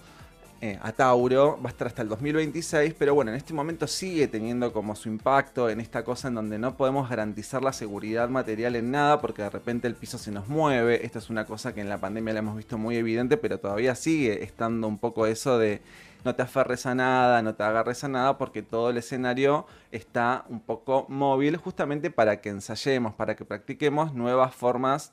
eh, 0.60 0.76
a 0.82 0.90
Tauro, 0.90 1.56
va 1.62 1.68
a 1.68 1.72
estar 1.72 1.86
hasta 1.86 2.02
el 2.02 2.08
2026, 2.08 2.94
pero 2.98 3.14
bueno, 3.14 3.30
en 3.30 3.36
este 3.36 3.54
momento 3.54 3.86
sigue 3.86 4.26
teniendo 4.26 4.72
como 4.72 4.96
su 4.96 5.08
impacto 5.08 5.70
en 5.70 5.80
esta 5.80 6.02
cosa 6.02 6.26
en 6.28 6.34
donde 6.34 6.58
no 6.58 6.76
podemos 6.76 7.08
garantizar 7.08 7.62
la 7.62 7.72
seguridad 7.72 8.28
material 8.28 8.74
en 8.74 8.90
nada 8.90 9.20
porque 9.20 9.42
de 9.42 9.50
repente 9.50 9.86
el 9.86 9.94
piso 9.94 10.18
se 10.18 10.32
nos 10.32 10.48
mueve. 10.48 11.06
Esta 11.06 11.20
es 11.20 11.30
una 11.30 11.44
cosa 11.44 11.74
que 11.74 11.80
en 11.80 11.88
la 11.88 11.98
pandemia 11.98 12.34
la 12.34 12.40
hemos 12.40 12.56
visto 12.56 12.76
muy 12.76 12.96
evidente, 12.96 13.36
pero 13.36 13.60
todavía 13.60 13.94
sigue 13.94 14.42
estando 14.42 14.88
un 14.88 14.98
poco 14.98 15.26
eso 15.26 15.58
de 15.58 15.80
no 16.24 16.34
te 16.34 16.42
aferres 16.42 16.86
a 16.86 16.94
nada, 16.96 17.40
no 17.42 17.54
te 17.54 17.62
agarres 17.62 18.02
a 18.02 18.08
nada 18.08 18.36
porque 18.36 18.62
todo 18.62 18.90
el 18.90 18.96
escenario 18.96 19.66
está 19.92 20.44
un 20.48 20.58
poco 20.58 21.06
móvil 21.08 21.56
justamente 21.56 22.10
para 22.10 22.40
que 22.40 22.48
ensayemos, 22.48 23.14
para 23.14 23.36
que 23.36 23.44
practiquemos 23.44 24.12
nuevas 24.12 24.54
formas 24.54 25.12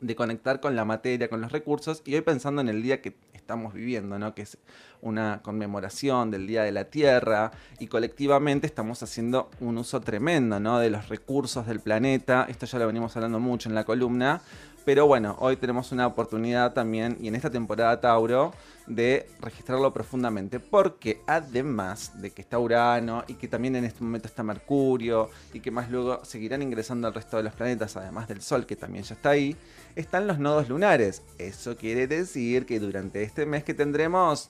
de 0.00 0.16
conectar 0.16 0.60
con 0.60 0.76
la 0.76 0.84
materia, 0.84 1.28
con 1.28 1.40
los 1.40 1.52
recursos 1.52 2.02
y 2.04 2.14
hoy 2.14 2.20
pensando 2.20 2.60
en 2.60 2.68
el 2.68 2.82
día 2.82 3.00
que 3.00 3.16
estamos 3.32 3.72
viviendo, 3.72 4.18
¿no? 4.18 4.34
Que 4.34 4.42
es 4.42 4.58
una 5.00 5.40
conmemoración 5.42 6.30
del 6.30 6.46
Día 6.46 6.64
de 6.64 6.72
la 6.72 6.84
Tierra 6.84 7.50
y 7.78 7.86
colectivamente 7.86 8.66
estamos 8.66 9.02
haciendo 9.02 9.50
un 9.60 9.78
uso 9.78 10.00
tremendo, 10.00 10.60
¿no? 10.60 10.78
De 10.78 10.90
los 10.90 11.08
recursos 11.08 11.66
del 11.66 11.80
planeta. 11.80 12.46
Esto 12.48 12.66
ya 12.66 12.78
lo 12.78 12.86
venimos 12.86 13.16
hablando 13.16 13.40
mucho 13.40 13.68
en 13.68 13.74
la 13.74 13.84
columna. 13.84 14.42
Pero 14.84 15.06
bueno, 15.06 15.36
hoy 15.40 15.56
tenemos 15.56 15.92
una 15.92 16.06
oportunidad 16.06 16.72
también, 16.72 17.18
y 17.20 17.28
en 17.28 17.34
esta 17.34 17.50
temporada 17.50 18.00
Tauro, 18.00 18.54
de 18.86 19.28
registrarlo 19.38 19.92
profundamente. 19.92 20.60
Porque 20.60 21.20
además 21.26 22.22
de 22.22 22.30
que 22.30 22.40
está 22.40 22.58
Urano 22.58 23.22
y 23.28 23.34
que 23.34 23.48
también 23.48 23.76
en 23.76 23.84
este 23.84 24.02
momento 24.02 24.28
está 24.28 24.42
Mercurio 24.42 25.28
y 25.52 25.60
que 25.60 25.70
más 25.70 25.90
luego 25.90 26.24
seguirán 26.24 26.62
ingresando 26.62 27.06
al 27.06 27.12
resto 27.12 27.36
de 27.36 27.42
los 27.42 27.52
planetas, 27.52 27.98
además 27.98 28.28
del 28.28 28.40
Sol, 28.40 28.64
que 28.64 28.76
también 28.76 29.04
ya 29.04 29.14
está 29.14 29.28
ahí, 29.28 29.54
están 29.98 30.28
los 30.28 30.38
nodos 30.38 30.68
lunares. 30.68 31.22
Eso 31.38 31.76
quiere 31.76 32.06
decir 32.06 32.66
que 32.66 32.78
durante 32.78 33.24
este 33.24 33.46
mes 33.46 33.64
que 33.64 33.74
tendremos 33.74 34.48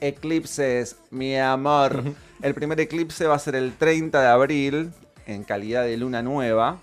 eclipses, 0.00 0.96
mi 1.10 1.36
amor. 1.36 2.04
El 2.42 2.54
primer 2.54 2.78
eclipse 2.78 3.26
va 3.26 3.34
a 3.34 3.40
ser 3.40 3.56
el 3.56 3.72
30 3.72 4.20
de 4.20 4.28
abril, 4.28 4.92
en 5.26 5.42
calidad 5.42 5.84
de 5.84 5.96
luna 5.96 6.22
nueva. 6.22 6.80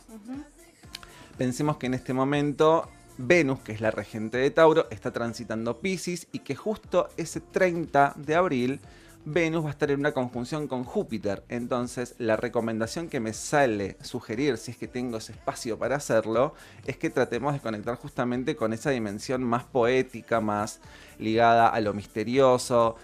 Pensemos 1.38 1.78
que 1.78 1.86
en 1.86 1.94
este 1.94 2.14
momento 2.14 2.90
Venus, 3.18 3.60
que 3.62 3.72
es 3.72 3.80
la 3.80 3.92
regente 3.92 4.38
de 4.38 4.52
Tauro, 4.52 4.88
está 4.90 5.12
transitando 5.12 5.80
Pisces 5.80 6.28
y 6.34 6.40
que 6.40 6.56
justo 6.56 7.08
ese 7.16 7.40
30 7.40 8.14
de 8.18 8.36
abril 8.36 8.82
Venus 9.26 9.66
va 9.66 9.68
a 9.68 9.72
estar 9.72 9.92
en 9.92 10.00
una 10.00 10.14
conjunción 10.14 10.68
con 10.68 10.86
Júpiter. 10.86 11.44
Entonces, 11.50 12.16
la 12.20 12.38
recomendación 12.38 13.10
que 13.10 13.20
me 13.20 13.34
sale 13.34 13.98
sugerir, 14.02 14.58
si 14.58 14.72
es 14.72 14.78
que 14.78 14.88
tengo 14.88 15.18
ese 15.18 15.34
espacio 15.34 15.78
para 15.78 15.98
hacerlo, 15.98 16.54
es 16.86 16.98
que 16.98 17.10
tratemos 17.10 17.54
de 17.54 17.60
conectar 17.60 17.96
justamente 17.96 18.56
con 18.56 18.72
esa 18.72 18.92
dimensión 18.92 19.44
más 19.44 19.66
poética, 19.66 20.40
más 20.40 20.80
ligada 21.20 21.68
a 21.68 21.82
lo 21.82 21.94
misterioso. 21.94 22.96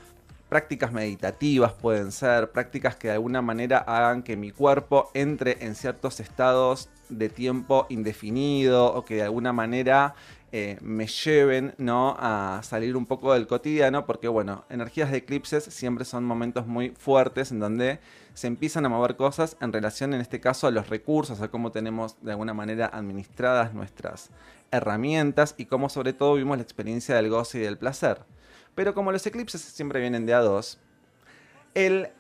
Prácticas 0.48 0.94
meditativas 0.94 1.74
pueden 1.74 2.12
ser, 2.14 2.52
prácticas 2.52 2.96
que 2.96 3.10
de 3.10 3.16
alguna 3.16 3.42
manera 3.42 3.80
hagan 3.80 4.24
que 4.24 4.38
mi 4.38 4.52
cuerpo 4.52 5.10
entre 5.14 5.66
en 5.66 5.76
ciertos 5.76 6.22
estados 6.22 6.88
de 7.10 7.30
tiempo 7.30 7.88
indefinido 7.90 8.94
o 8.94 9.04
que 9.04 9.16
de 9.16 9.24
alguna 9.24 9.54
manera 9.54 10.16
eh, 10.58 10.78
me 10.80 11.06
lleven 11.06 11.76
¿no? 11.78 12.16
a 12.18 12.62
salir 12.64 12.96
un 12.96 13.06
poco 13.06 13.34
del 13.34 13.46
cotidiano, 13.46 14.06
porque 14.06 14.30
bueno, 14.30 14.64
energías 14.70 15.12
de 15.12 15.18
eclipses 15.18 15.66
siempre 15.66 16.06
son 16.06 16.24
momentos 16.24 16.66
muy 16.66 16.92
fuertes 16.92 17.52
en 17.52 17.60
donde 17.60 18.00
se 18.36 18.48
empiezan 18.48 18.86
a 18.86 18.90
mover 18.90 19.18
cosas 19.18 19.58
en 19.60 19.74
relación, 19.74 20.14
en 20.14 20.22
este 20.22 20.40
caso, 20.40 20.68
a 20.68 20.72
los 20.72 20.88
recursos, 20.88 21.42
a 21.42 21.50
cómo 21.50 21.74
tenemos 21.74 22.16
de 22.22 22.32
alguna 22.32 22.54
manera 22.54 22.86
administradas 22.86 23.74
nuestras 23.74 24.30
herramientas 24.72 25.56
y 25.58 25.66
cómo 25.66 25.90
sobre 25.90 26.14
todo 26.14 26.36
vimos 26.36 26.56
la 26.56 26.64
experiencia 26.64 27.18
del 27.18 27.30
goce 27.30 27.58
y 27.58 27.62
del 27.64 27.78
placer. 27.78 28.22
Pero 28.76 28.94
como 28.94 29.12
los 29.12 29.28
eclipses 29.28 29.60
siempre 29.60 30.00
vienen 30.00 30.26
de 30.26 30.36
a 30.36 30.40
dos, 30.40 30.80
el 31.74 32.12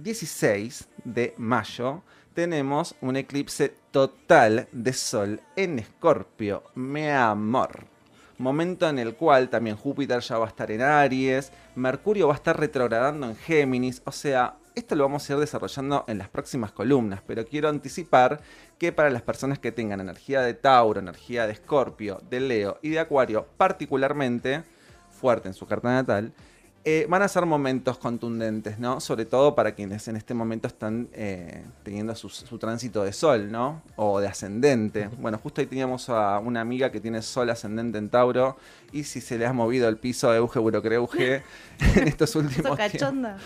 16 0.00 0.86
de 1.06 1.32
mayo 1.38 2.02
tenemos 2.34 2.94
un 3.00 3.16
eclipse 3.16 3.74
total 3.94 4.66
de 4.72 4.92
Sol 4.92 5.40
en 5.54 5.78
Escorpio, 5.78 6.64
mi 6.74 7.08
amor. 7.08 7.86
Momento 8.38 8.88
en 8.88 8.98
el 8.98 9.14
cual 9.14 9.48
también 9.50 9.76
Júpiter 9.76 10.18
ya 10.18 10.36
va 10.36 10.46
a 10.46 10.48
estar 10.48 10.72
en 10.72 10.82
Aries, 10.82 11.52
Mercurio 11.76 12.26
va 12.26 12.34
a 12.34 12.36
estar 12.36 12.58
retrogradando 12.58 13.28
en 13.28 13.36
Géminis, 13.36 14.02
o 14.04 14.10
sea, 14.10 14.56
esto 14.74 14.96
lo 14.96 15.04
vamos 15.04 15.30
a 15.30 15.34
ir 15.34 15.38
desarrollando 15.38 16.04
en 16.08 16.18
las 16.18 16.28
próximas 16.28 16.72
columnas, 16.72 17.22
pero 17.24 17.46
quiero 17.46 17.68
anticipar 17.68 18.40
que 18.80 18.90
para 18.90 19.10
las 19.10 19.22
personas 19.22 19.60
que 19.60 19.70
tengan 19.70 20.00
energía 20.00 20.40
de 20.40 20.54
Tauro, 20.54 20.98
energía 20.98 21.46
de 21.46 21.52
Escorpio, 21.52 22.20
de 22.28 22.40
Leo 22.40 22.80
y 22.82 22.88
de 22.88 22.98
Acuario, 22.98 23.46
particularmente 23.56 24.64
fuerte 25.08 25.46
en 25.46 25.54
su 25.54 25.68
carta 25.68 25.92
natal, 25.92 26.32
eh, 26.86 27.06
van 27.08 27.22
a 27.22 27.28
ser 27.28 27.46
momentos 27.46 27.96
contundentes, 27.96 28.78
¿no? 28.78 29.00
Sobre 29.00 29.24
todo 29.24 29.54
para 29.54 29.74
quienes 29.74 30.06
en 30.08 30.16
este 30.16 30.34
momento 30.34 30.68
están 30.68 31.08
eh, 31.14 31.64
teniendo 31.82 32.14
su, 32.14 32.58
tránsito 32.58 33.02
de 33.02 33.12
sol, 33.14 33.50
¿no? 33.50 33.80
O 33.96 34.20
de 34.20 34.28
ascendente. 34.28 35.08
Bueno, 35.18 35.38
justo 35.38 35.62
ahí 35.62 35.66
teníamos 35.66 36.10
a 36.10 36.38
una 36.40 36.60
amiga 36.60 36.92
que 36.92 37.00
tiene 37.00 37.22
sol 37.22 37.48
ascendente 37.48 37.96
en 37.96 38.10
Tauro 38.10 38.58
y 38.92 39.04
si 39.04 39.22
se 39.22 39.38
le 39.38 39.46
ha 39.46 39.52
movido 39.54 39.88
el 39.88 39.96
piso 39.96 40.30
a 40.30 40.36
Euge 40.36 40.58
Burocreuge 40.58 41.42
en 41.96 42.06
estos 42.06 42.36
últimos 42.36 42.76
cachonda? 42.76 43.38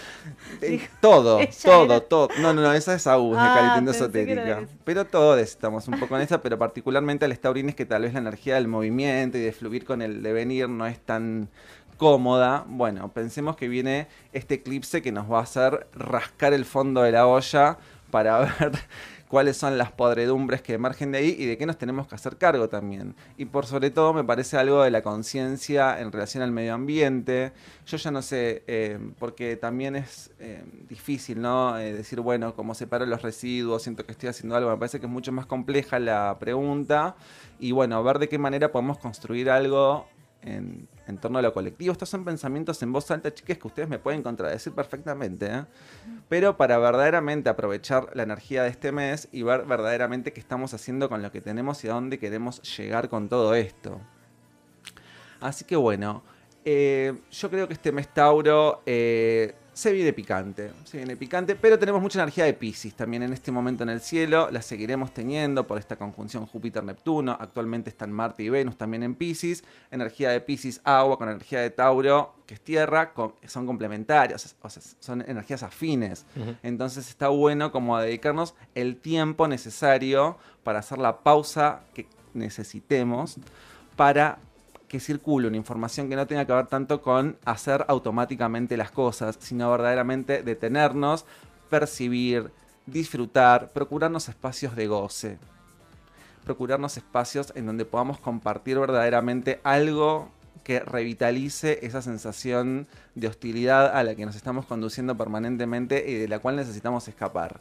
Eh, 0.61 0.89
todo, 1.01 1.39
todo, 1.63 2.03
todo. 2.03 2.29
No, 2.41 2.53
no, 2.53 2.61
no, 2.61 2.73
esa 2.73 2.95
es 2.95 3.07
Agus 3.07 3.37
de 3.37 3.43
ah, 3.43 3.83
Esotérica. 3.89 4.67
Pero 4.85 5.07
todos 5.07 5.39
estamos 5.39 5.87
un 5.87 6.01
poco 6.01 6.17
en 6.17 6.23
esa, 6.23 6.43
pero 6.43 6.59
particularmente 6.59 7.25
al 7.25 7.33
es 7.33 7.75
que 7.75 7.87
tal 7.87 8.03
vez 8.03 8.13
la 8.15 8.19
energía 8.19 8.57
del 8.57 8.67
movimiento 8.67 9.39
y 9.39 9.43
de 9.43 9.53
fluir 9.53 9.85
con 9.85 10.03
el 10.03 10.23
devenir 10.23 10.69
no 10.69 10.87
es 10.87 10.99
tan 10.99 11.49
cómoda, 11.99 12.65
bueno, 12.67 13.13
pensemos 13.13 13.57
que 13.57 13.69
viene 13.69 14.07
este 14.33 14.55
eclipse 14.55 15.03
que 15.03 15.13
nos 15.13 15.31
va 15.31 15.41
a 15.41 15.43
hacer 15.43 15.89
rascar 15.93 16.55
el 16.55 16.65
fondo 16.65 17.03
de 17.03 17.13
la 17.13 17.27
olla 17.27 17.77
para 18.11 18.39
ver 18.61 18.73
cuáles 19.29 19.57
son 19.57 19.79
las 19.79 19.93
podredumbres 19.93 20.63
que 20.63 20.75
emergen 20.75 21.13
de 21.13 21.19
ahí 21.19 21.37
y 21.39 21.45
de 21.45 21.59
qué 21.59 21.67
nos 21.67 21.77
tenemos 21.77 22.07
que 22.07 22.15
hacer 22.15 22.37
cargo 22.39 22.69
también. 22.69 23.15
Y 23.37 23.45
por 23.45 23.67
sobre 23.67 23.91
todo 23.91 24.13
me 24.15 24.25
parece 24.25 24.57
algo 24.57 24.83
de 24.83 24.91
la 24.91 25.03
conciencia 25.03 26.01
en 26.01 26.11
relación 26.11 26.43
al 26.43 26.51
medio 26.51 26.75
ambiente. 26.75 27.53
Yo 27.87 27.97
ya 27.97 28.11
no 28.11 28.23
sé, 28.23 28.63
eh, 28.67 28.99
porque 29.19 29.57
también 29.57 29.97
es 29.97 30.31
eh, 30.39 30.65
difícil, 30.89 31.41
¿no? 31.41 31.79
Eh, 31.79 31.93
decir, 31.93 32.21
bueno, 32.21 32.55
cómo 32.55 32.75
separo 32.75 33.07
los 33.07 33.23
residuos, 33.23 33.83
siento 33.83 34.05
que 34.07 34.13
estoy 34.13 34.31
haciendo 34.31 34.57
algo. 34.57 34.71
Me 34.71 34.77
parece 34.77 34.99
que 34.99 35.07
es 35.07 35.13
mucho 35.13 35.33
más 35.33 35.47
compleja 35.47 35.99
la 35.99 36.37
pregunta. 36.41 37.17
Y 37.61 37.73
bueno, 37.73 38.03
ver 38.03 38.19
de 38.19 38.29
qué 38.29 38.39
manera 38.39 38.73
podemos 38.73 38.99
construir 38.99 39.51
algo 39.51 40.07
en, 40.43 40.89
torno 41.21 41.39
a 41.39 41.43
lo 41.43 41.53
colectivo. 41.53 41.93
Estos 41.93 42.09
son 42.09 42.25
pensamientos 42.25 42.83
en 42.83 42.93
voz 42.93 43.11
alta, 43.11 43.33
chicas, 43.33 43.59
que 43.59 43.67
ustedes 43.67 43.89
me 43.89 43.99
pueden 43.99 44.23
contradecir 44.23 44.73
perfectamente. 44.73 45.47
¿eh? 45.47 45.65
Pero 46.29 46.57
para 46.57 46.79
verdaderamente 46.79 47.49
aprovechar 47.49 48.11
la 48.15 48.23
energía 48.23 48.63
de 48.63 48.71
este 48.71 48.93
mes 48.93 49.29
y 49.33 49.43
ver 49.43 49.65
verdaderamente 49.65 50.33
qué 50.33 50.41
estamos 50.41 50.75
haciendo 50.75 51.09
con 51.09 51.23
lo 51.23 51.33
que 51.33 51.41
tenemos 51.41 51.83
y 51.85 51.89
a 51.89 51.95
dónde 51.95 52.19
queremos 52.19 52.63
llegar 52.77 53.09
con 53.09 53.29
todo 53.29 53.55
esto. 53.55 54.01
Así 55.41 55.65
que 55.65 55.77
bueno, 55.77 56.23
eh, 56.65 57.19
yo 57.31 57.51
creo 57.51 57.67
que 57.69 57.75
este 57.75 57.93
mes 57.93 58.13
Tauro 58.13 58.83
eh, 58.85 59.55
se 59.79 59.93
viene 59.93 60.13
picante, 60.13 60.73
se 60.83 60.97
viene 60.97 61.17
picante, 61.17 61.55
pero 61.55 61.79
tenemos 61.79 62.03
mucha 62.03 62.21
energía 62.21 62.47
de 62.47 62.53
Pisces 62.53 62.95
también 62.95 63.23
en 63.23 63.33
este 63.33 63.53
momento 63.53 63.85
en 63.85 63.91
el 63.91 64.01
cielo, 64.01 64.51
la 64.51 64.61
seguiremos 64.61 65.15
teniendo 65.15 65.69
por 65.69 65.79
esta 65.79 65.95
conjunción 65.95 66.47
Júpiter-Neptuno, 66.47 67.37
actualmente 67.39 67.89
están 67.89 68.11
Marte 68.11 68.43
y 68.43 68.49
Venus 68.49 68.77
también 68.77 69.05
en 69.05 69.15
Pisces, 69.15 69.63
energía 69.93 70.31
de 70.31 70.41
Pisces 70.41 70.81
agua 70.83 71.17
con 71.17 71.29
energía 71.29 71.61
de 71.61 71.71
Tauro, 71.71 72.35
que 72.45 72.55
es 72.55 72.61
tierra, 72.61 73.13
son 73.47 73.67
complementarias, 73.67 74.57
o 74.61 74.69
sea, 74.69 74.83
son 74.99 75.21
energías 75.21 75.63
afines, 75.63 76.27
entonces 76.65 77.09
está 77.09 77.29
bueno 77.29 77.71
como 77.71 77.97
dedicarnos 78.01 78.57
el 78.75 78.97
tiempo 78.97 79.47
necesario 79.47 80.39
para 80.65 80.81
hacer 80.81 80.99
la 80.99 81.21
pausa 81.21 81.83
que 81.95 82.09
necesitemos 82.35 83.37
para 83.95 84.41
que 84.89 85.01
circule 85.01 85.49
una 85.49 85.57
información 85.57 86.09
que 86.09 86.17
no 86.17 86.27
tenga 86.27 86.47
que 86.47 86.53
ver 86.53 86.67
tanto 86.67 87.03
con 87.03 87.37
hacer 87.45 87.85
automáticamente 87.89 88.77
las 88.77 88.91
cosas, 88.91 89.37
sino 89.39 89.71
verdaderamente 89.71 90.43
detenernos, 90.43 91.27
percibir, 91.69 92.51
disfrutar, 92.87 93.71
procurarnos 93.73 94.29
espacios 94.29 94.75
de 94.75 94.87
goce, 94.87 95.39
procurarnos 96.45 96.97
espacios 96.97 97.53
en 97.55 97.67
donde 97.67 97.85
podamos 97.85 98.19
compartir 98.19 98.79
verdaderamente 98.79 99.61
algo 99.63 100.31
que 100.65 100.81
revitalice 100.81 101.79
esa 101.83 102.03
sensación 102.03 102.87
de 103.15 103.29
hostilidad 103.29 103.97
a 103.97 104.03
la 104.03 104.15
que 104.15 104.27
nos 104.27 104.37
estamos 104.37 104.67
conduciendo 104.67 105.17
permanentemente 105.17 106.11
y 106.11 106.15
de 106.15 106.29
la 106.29 106.41
cual 106.41 106.57
necesitamos 106.57 107.09
escapar. 107.09 107.61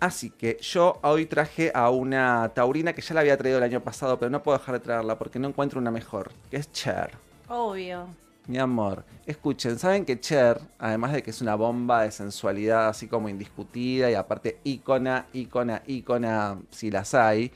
Así 0.00 0.30
que 0.30 0.56
yo 0.62 0.98
hoy 1.02 1.26
traje 1.26 1.70
a 1.74 1.90
una 1.90 2.50
taurina 2.54 2.94
que 2.94 3.02
ya 3.02 3.14
la 3.14 3.20
había 3.20 3.36
traído 3.36 3.58
el 3.58 3.64
año 3.64 3.82
pasado, 3.82 4.18
pero 4.18 4.30
no 4.30 4.42
puedo 4.42 4.56
dejar 4.56 4.76
de 4.76 4.80
traerla 4.80 5.18
porque 5.18 5.38
no 5.38 5.48
encuentro 5.48 5.78
una 5.78 5.90
mejor, 5.90 6.32
que 6.50 6.56
es 6.56 6.72
Cher. 6.72 7.10
Obvio. 7.48 8.06
Mi 8.46 8.58
amor, 8.58 9.04
escuchen, 9.26 9.78
¿saben 9.78 10.06
que 10.06 10.18
Cher, 10.18 10.58
además 10.78 11.12
de 11.12 11.22
que 11.22 11.30
es 11.30 11.42
una 11.42 11.54
bomba 11.54 12.02
de 12.02 12.10
sensualidad 12.10 12.88
así 12.88 13.08
como 13.08 13.28
indiscutida 13.28 14.10
y 14.10 14.14
aparte 14.14 14.58
ícona, 14.64 15.26
ícona, 15.34 15.82
ícona, 15.86 16.58
si 16.70 16.90
las 16.90 17.12
hay, 17.14 17.52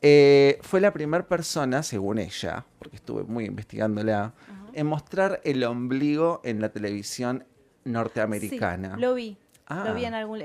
eh, 0.00 0.58
fue 0.62 0.80
la 0.80 0.92
primera 0.94 1.28
persona, 1.28 1.82
según 1.82 2.18
ella, 2.18 2.64
porque 2.78 2.96
estuve 2.96 3.24
muy 3.24 3.44
investigándola, 3.44 4.32
en 4.72 4.86
mostrar 4.86 5.42
el 5.44 5.62
ombligo 5.64 6.40
en 6.42 6.62
la 6.62 6.70
televisión 6.70 7.44
norteamericana. 7.84 8.96
lo 8.96 9.12
vi. 9.12 9.36
Lo 9.68 9.94
vi 9.94 10.04
ah. 10.04 10.08
en 10.08 10.14
algún 10.14 10.40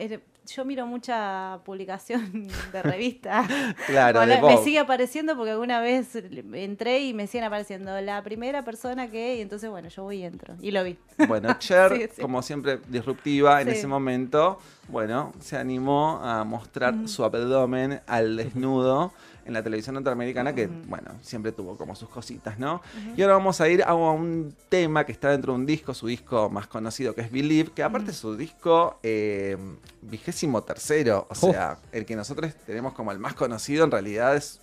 yo 0.45 0.65
miro 0.65 0.85
mucha 0.85 1.59
publicación 1.65 2.47
de 2.71 2.81
revista. 2.81 3.47
claro, 3.87 4.25
me 4.25 4.57
sigue 4.57 4.79
apareciendo 4.79 5.35
porque 5.35 5.51
alguna 5.51 5.79
vez 5.79 6.15
entré 6.53 7.03
y 7.03 7.13
me 7.13 7.27
siguen 7.27 7.45
apareciendo 7.45 7.99
la 8.01 8.21
primera 8.23 8.63
persona 8.63 9.09
que, 9.09 9.37
y 9.37 9.41
entonces 9.41 9.69
bueno, 9.69 9.89
yo 9.89 10.03
voy 10.03 10.17
y 10.17 10.23
entro. 10.23 10.55
Y 10.61 10.71
lo 10.71 10.83
vi. 10.83 10.97
Bueno, 11.27 11.57
Cher, 11.59 12.11
como 12.21 12.41
siempre, 12.41 12.79
disruptiva 12.87 13.61
en 13.61 13.69
ese 13.69 13.87
momento, 13.87 14.59
bueno, 14.89 15.31
se 15.39 15.57
animó 15.57 16.19
a 16.21 16.43
mostrar 16.43 17.07
su 17.07 17.23
abdomen 17.23 18.01
al 18.05 18.35
desnudo 18.35 19.13
en 19.45 19.53
la 19.53 19.63
televisión 19.63 19.95
norteamericana 19.95 20.53
que, 20.53 20.67
bueno, 20.67 21.11
siempre 21.21 21.51
tuvo 21.51 21.77
como 21.77 21.95
sus 21.95 22.09
cositas, 22.09 22.57
¿no? 22.57 22.81
Y 23.15 23.21
ahora 23.21 23.35
vamos 23.35 23.61
a 23.61 23.69
ir 23.69 23.83
a 23.83 23.93
un 23.93 24.55
tema 24.69 25.05
que 25.05 25.11
está 25.11 25.29
dentro 25.29 25.53
de 25.53 25.59
un 25.59 25.65
disco, 25.65 25.93
su 25.93 26.07
disco 26.07 26.49
más 26.49 26.67
conocido 26.67 27.13
que 27.13 27.21
es 27.21 27.31
Believe, 27.31 27.71
que 27.71 27.83
aparte 27.83 28.11
es 28.11 28.17
su 28.17 28.35
disco 28.35 28.99
eh, 29.03 29.55
vigésimo 30.01 30.63
tercero, 30.63 31.27
o 31.29 31.35
sea, 31.35 31.77
el 31.91 32.05
que 32.05 32.15
nosotros 32.15 32.53
tenemos 32.65 32.93
como 32.93 33.11
el 33.11 33.19
más 33.19 33.33
conocido 33.35 33.85
en 33.85 33.91
realidad 33.91 34.35
es... 34.35 34.61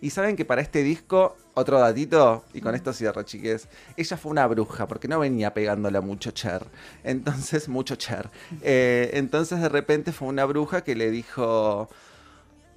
Y 0.00 0.10
saben 0.10 0.36
que 0.36 0.44
para 0.44 0.60
este 0.60 0.82
disco, 0.82 1.36
otro 1.54 1.78
datito, 1.78 2.44
y 2.52 2.60
con 2.60 2.74
esto 2.74 2.92
cierro, 2.92 3.22
chiques, 3.22 3.68
ella 3.96 4.16
fue 4.16 4.32
una 4.32 4.46
bruja, 4.46 4.86
porque 4.86 5.08
no 5.08 5.18
venía 5.18 5.54
pegándola 5.54 6.02
mucho 6.02 6.30
Cher. 6.32 6.66
Entonces, 7.04 7.68
mucho 7.70 7.94
Cher. 7.94 8.28
Eh, 8.60 9.10
entonces, 9.14 9.60
de 9.60 9.68
repente 9.68 10.12
fue 10.12 10.28
una 10.28 10.44
bruja 10.44 10.82
que 10.82 10.94
le 10.94 11.10
dijo, 11.10 11.88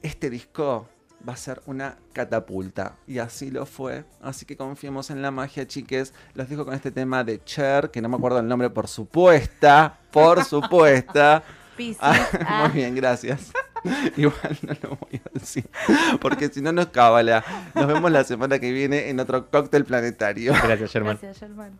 este 0.03 0.29
disco 0.29 0.87
va 1.27 1.33
a 1.33 1.37
ser 1.37 1.61
una 1.65 1.97
catapulta. 2.13 2.95
Y 3.07 3.19
así 3.19 3.51
lo 3.51 3.65
fue. 3.65 4.05
Así 4.21 4.45
que 4.45 4.57
confiemos 4.57 5.09
en 5.09 5.21
la 5.21 5.31
magia, 5.31 5.67
chiques. 5.67 6.13
Los 6.33 6.49
dejo 6.49 6.65
con 6.65 6.73
este 6.73 6.91
tema 6.91 7.23
de 7.23 7.43
Cher, 7.43 7.91
que 7.91 8.01
no 8.01 8.09
me 8.09 8.17
acuerdo 8.17 8.39
el 8.39 8.47
nombre, 8.47 8.69
por 8.69 8.87
supuesta. 8.87 9.99
Por 10.11 10.43
supuesta. 10.45 11.43
Ah, 11.99 12.27
Ah. 12.45 12.61
Muy 12.67 12.71
bien, 12.81 12.95
gracias. 12.95 13.51
Igual 14.17 14.57
no 14.63 14.73
lo 14.81 14.97
voy 14.97 15.21
a 15.23 15.29
decir. 15.39 15.69
Porque 16.19 16.49
si 16.49 16.61
no 16.61 16.71
nos 16.71 16.87
cábala. 16.87 17.43
Nos 17.75 17.87
vemos 17.87 18.11
la 18.11 18.23
semana 18.23 18.57
que 18.59 18.71
viene 18.71 19.09
en 19.09 19.19
otro 19.19 19.49
cóctel 19.49 19.85
planetario. 19.85 20.53
Gracias, 20.53 20.91
Germán. 20.91 21.19
Gracias, 21.21 21.39
Germán. 21.39 21.77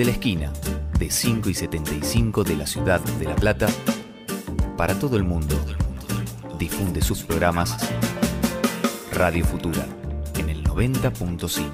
Desde 0.00 0.12
la 0.12 0.16
esquina 0.16 0.50
de 0.98 1.10
5 1.10 1.50
y 1.50 1.54
75 1.54 2.42
de 2.42 2.56
la 2.56 2.66
ciudad 2.66 3.00
de 3.00 3.26
La 3.26 3.36
Plata, 3.36 3.66
para 4.78 4.98
todo 4.98 5.18
el 5.18 5.24
mundo, 5.24 5.54
difunde 6.58 7.02
sus 7.02 7.22
programas 7.22 7.76
Radio 9.12 9.44
Futura 9.44 9.84
en 10.38 10.48
el 10.48 10.64
90.5. 10.64 11.68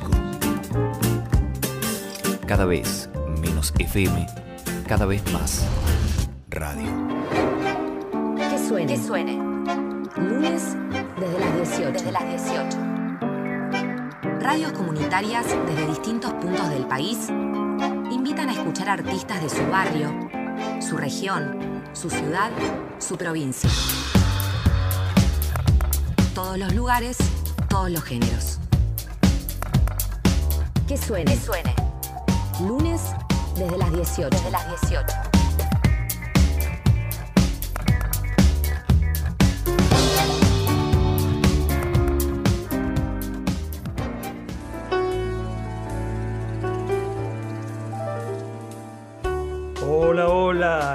Cada 2.49 2.65
vez 2.65 3.09
menos 3.41 3.73
FM 3.79 4.27
cada 4.89 5.07
vez 5.07 5.23
más. 5.33 5.65
Radio. 6.51 6.89
Que 8.51 8.59
suene. 8.59 8.93
Que 8.93 9.01
suene. 9.01 9.35
Lunes 10.17 10.75
desde 11.21 11.39
las 11.39 11.55
18. 11.55 11.93
Desde 11.93 12.11
las 12.11 12.29
18. 12.29 12.79
Radios 14.41 14.73
comunitarias 14.73 15.47
desde 15.69 15.87
distintos 15.87 16.33
puntos 16.33 16.69
del 16.71 16.87
país 16.87 17.31
invitan 18.37 18.55
a 18.55 18.61
escuchar 18.61 18.91
artistas 18.91 19.43
de 19.43 19.49
su 19.49 19.67
barrio, 19.71 20.13
su 20.79 20.99
región, 20.99 21.83
su 21.95 22.11
ciudad, 22.11 22.51
su 22.99 23.17
provincia. 23.17 23.71
Todos 26.35 26.59
los 26.59 26.75
lugares, 26.75 27.17
todos 27.71 27.91
los 27.91 28.05
géneros. 28.05 28.59
Que 30.87 30.99
suene. 30.99 31.33
Que 31.33 31.41
suene. 31.41 31.75
Lunes 32.61 33.01
desde 33.57 33.79
las 33.79 33.91
18. 33.91 34.29
Desde 34.29 34.51
las 34.51 34.69
18. 34.83 35.36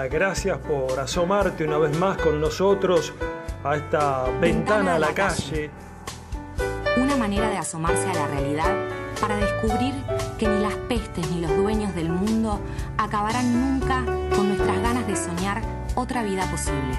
Gracias 0.09 0.57
por 0.57 0.99
asomarte 0.99 1.65
una 1.65 1.77
vez 1.77 1.97
más 1.97 2.17
con 2.17 2.39
nosotros 2.39 3.13
a 3.63 3.75
esta 3.75 4.25
ventana 4.39 4.95
a 4.95 4.99
la 4.99 5.13
calle. 5.13 5.69
Una 6.97 7.15
manera 7.17 7.49
de 7.49 7.57
asomarse 7.57 8.09
a 8.09 8.13
la 8.13 8.27
realidad 8.27 8.73
para 9.19 9.35
descubrir 9.37 9.93
que 10.37 10.47
ni 10.47 10.59
las 10.61 10.75
pestes 10.75 11.29
ni 11.31 11.41
los 11.41 11.55
dueños 11.55 11.93
del 11.93 12.09
mundo 12.09 12.59
acabarán 12.97 13.53
nunca 13.53 14.03
con 14.35 14.47
nuestras 14.47 14.81
ganas 14.81 15.05
de 15.07 15.15
soñar 15.15 15.61
otra 15.95 16.23
vida 16.23 16.49
posible. 16.49 16.97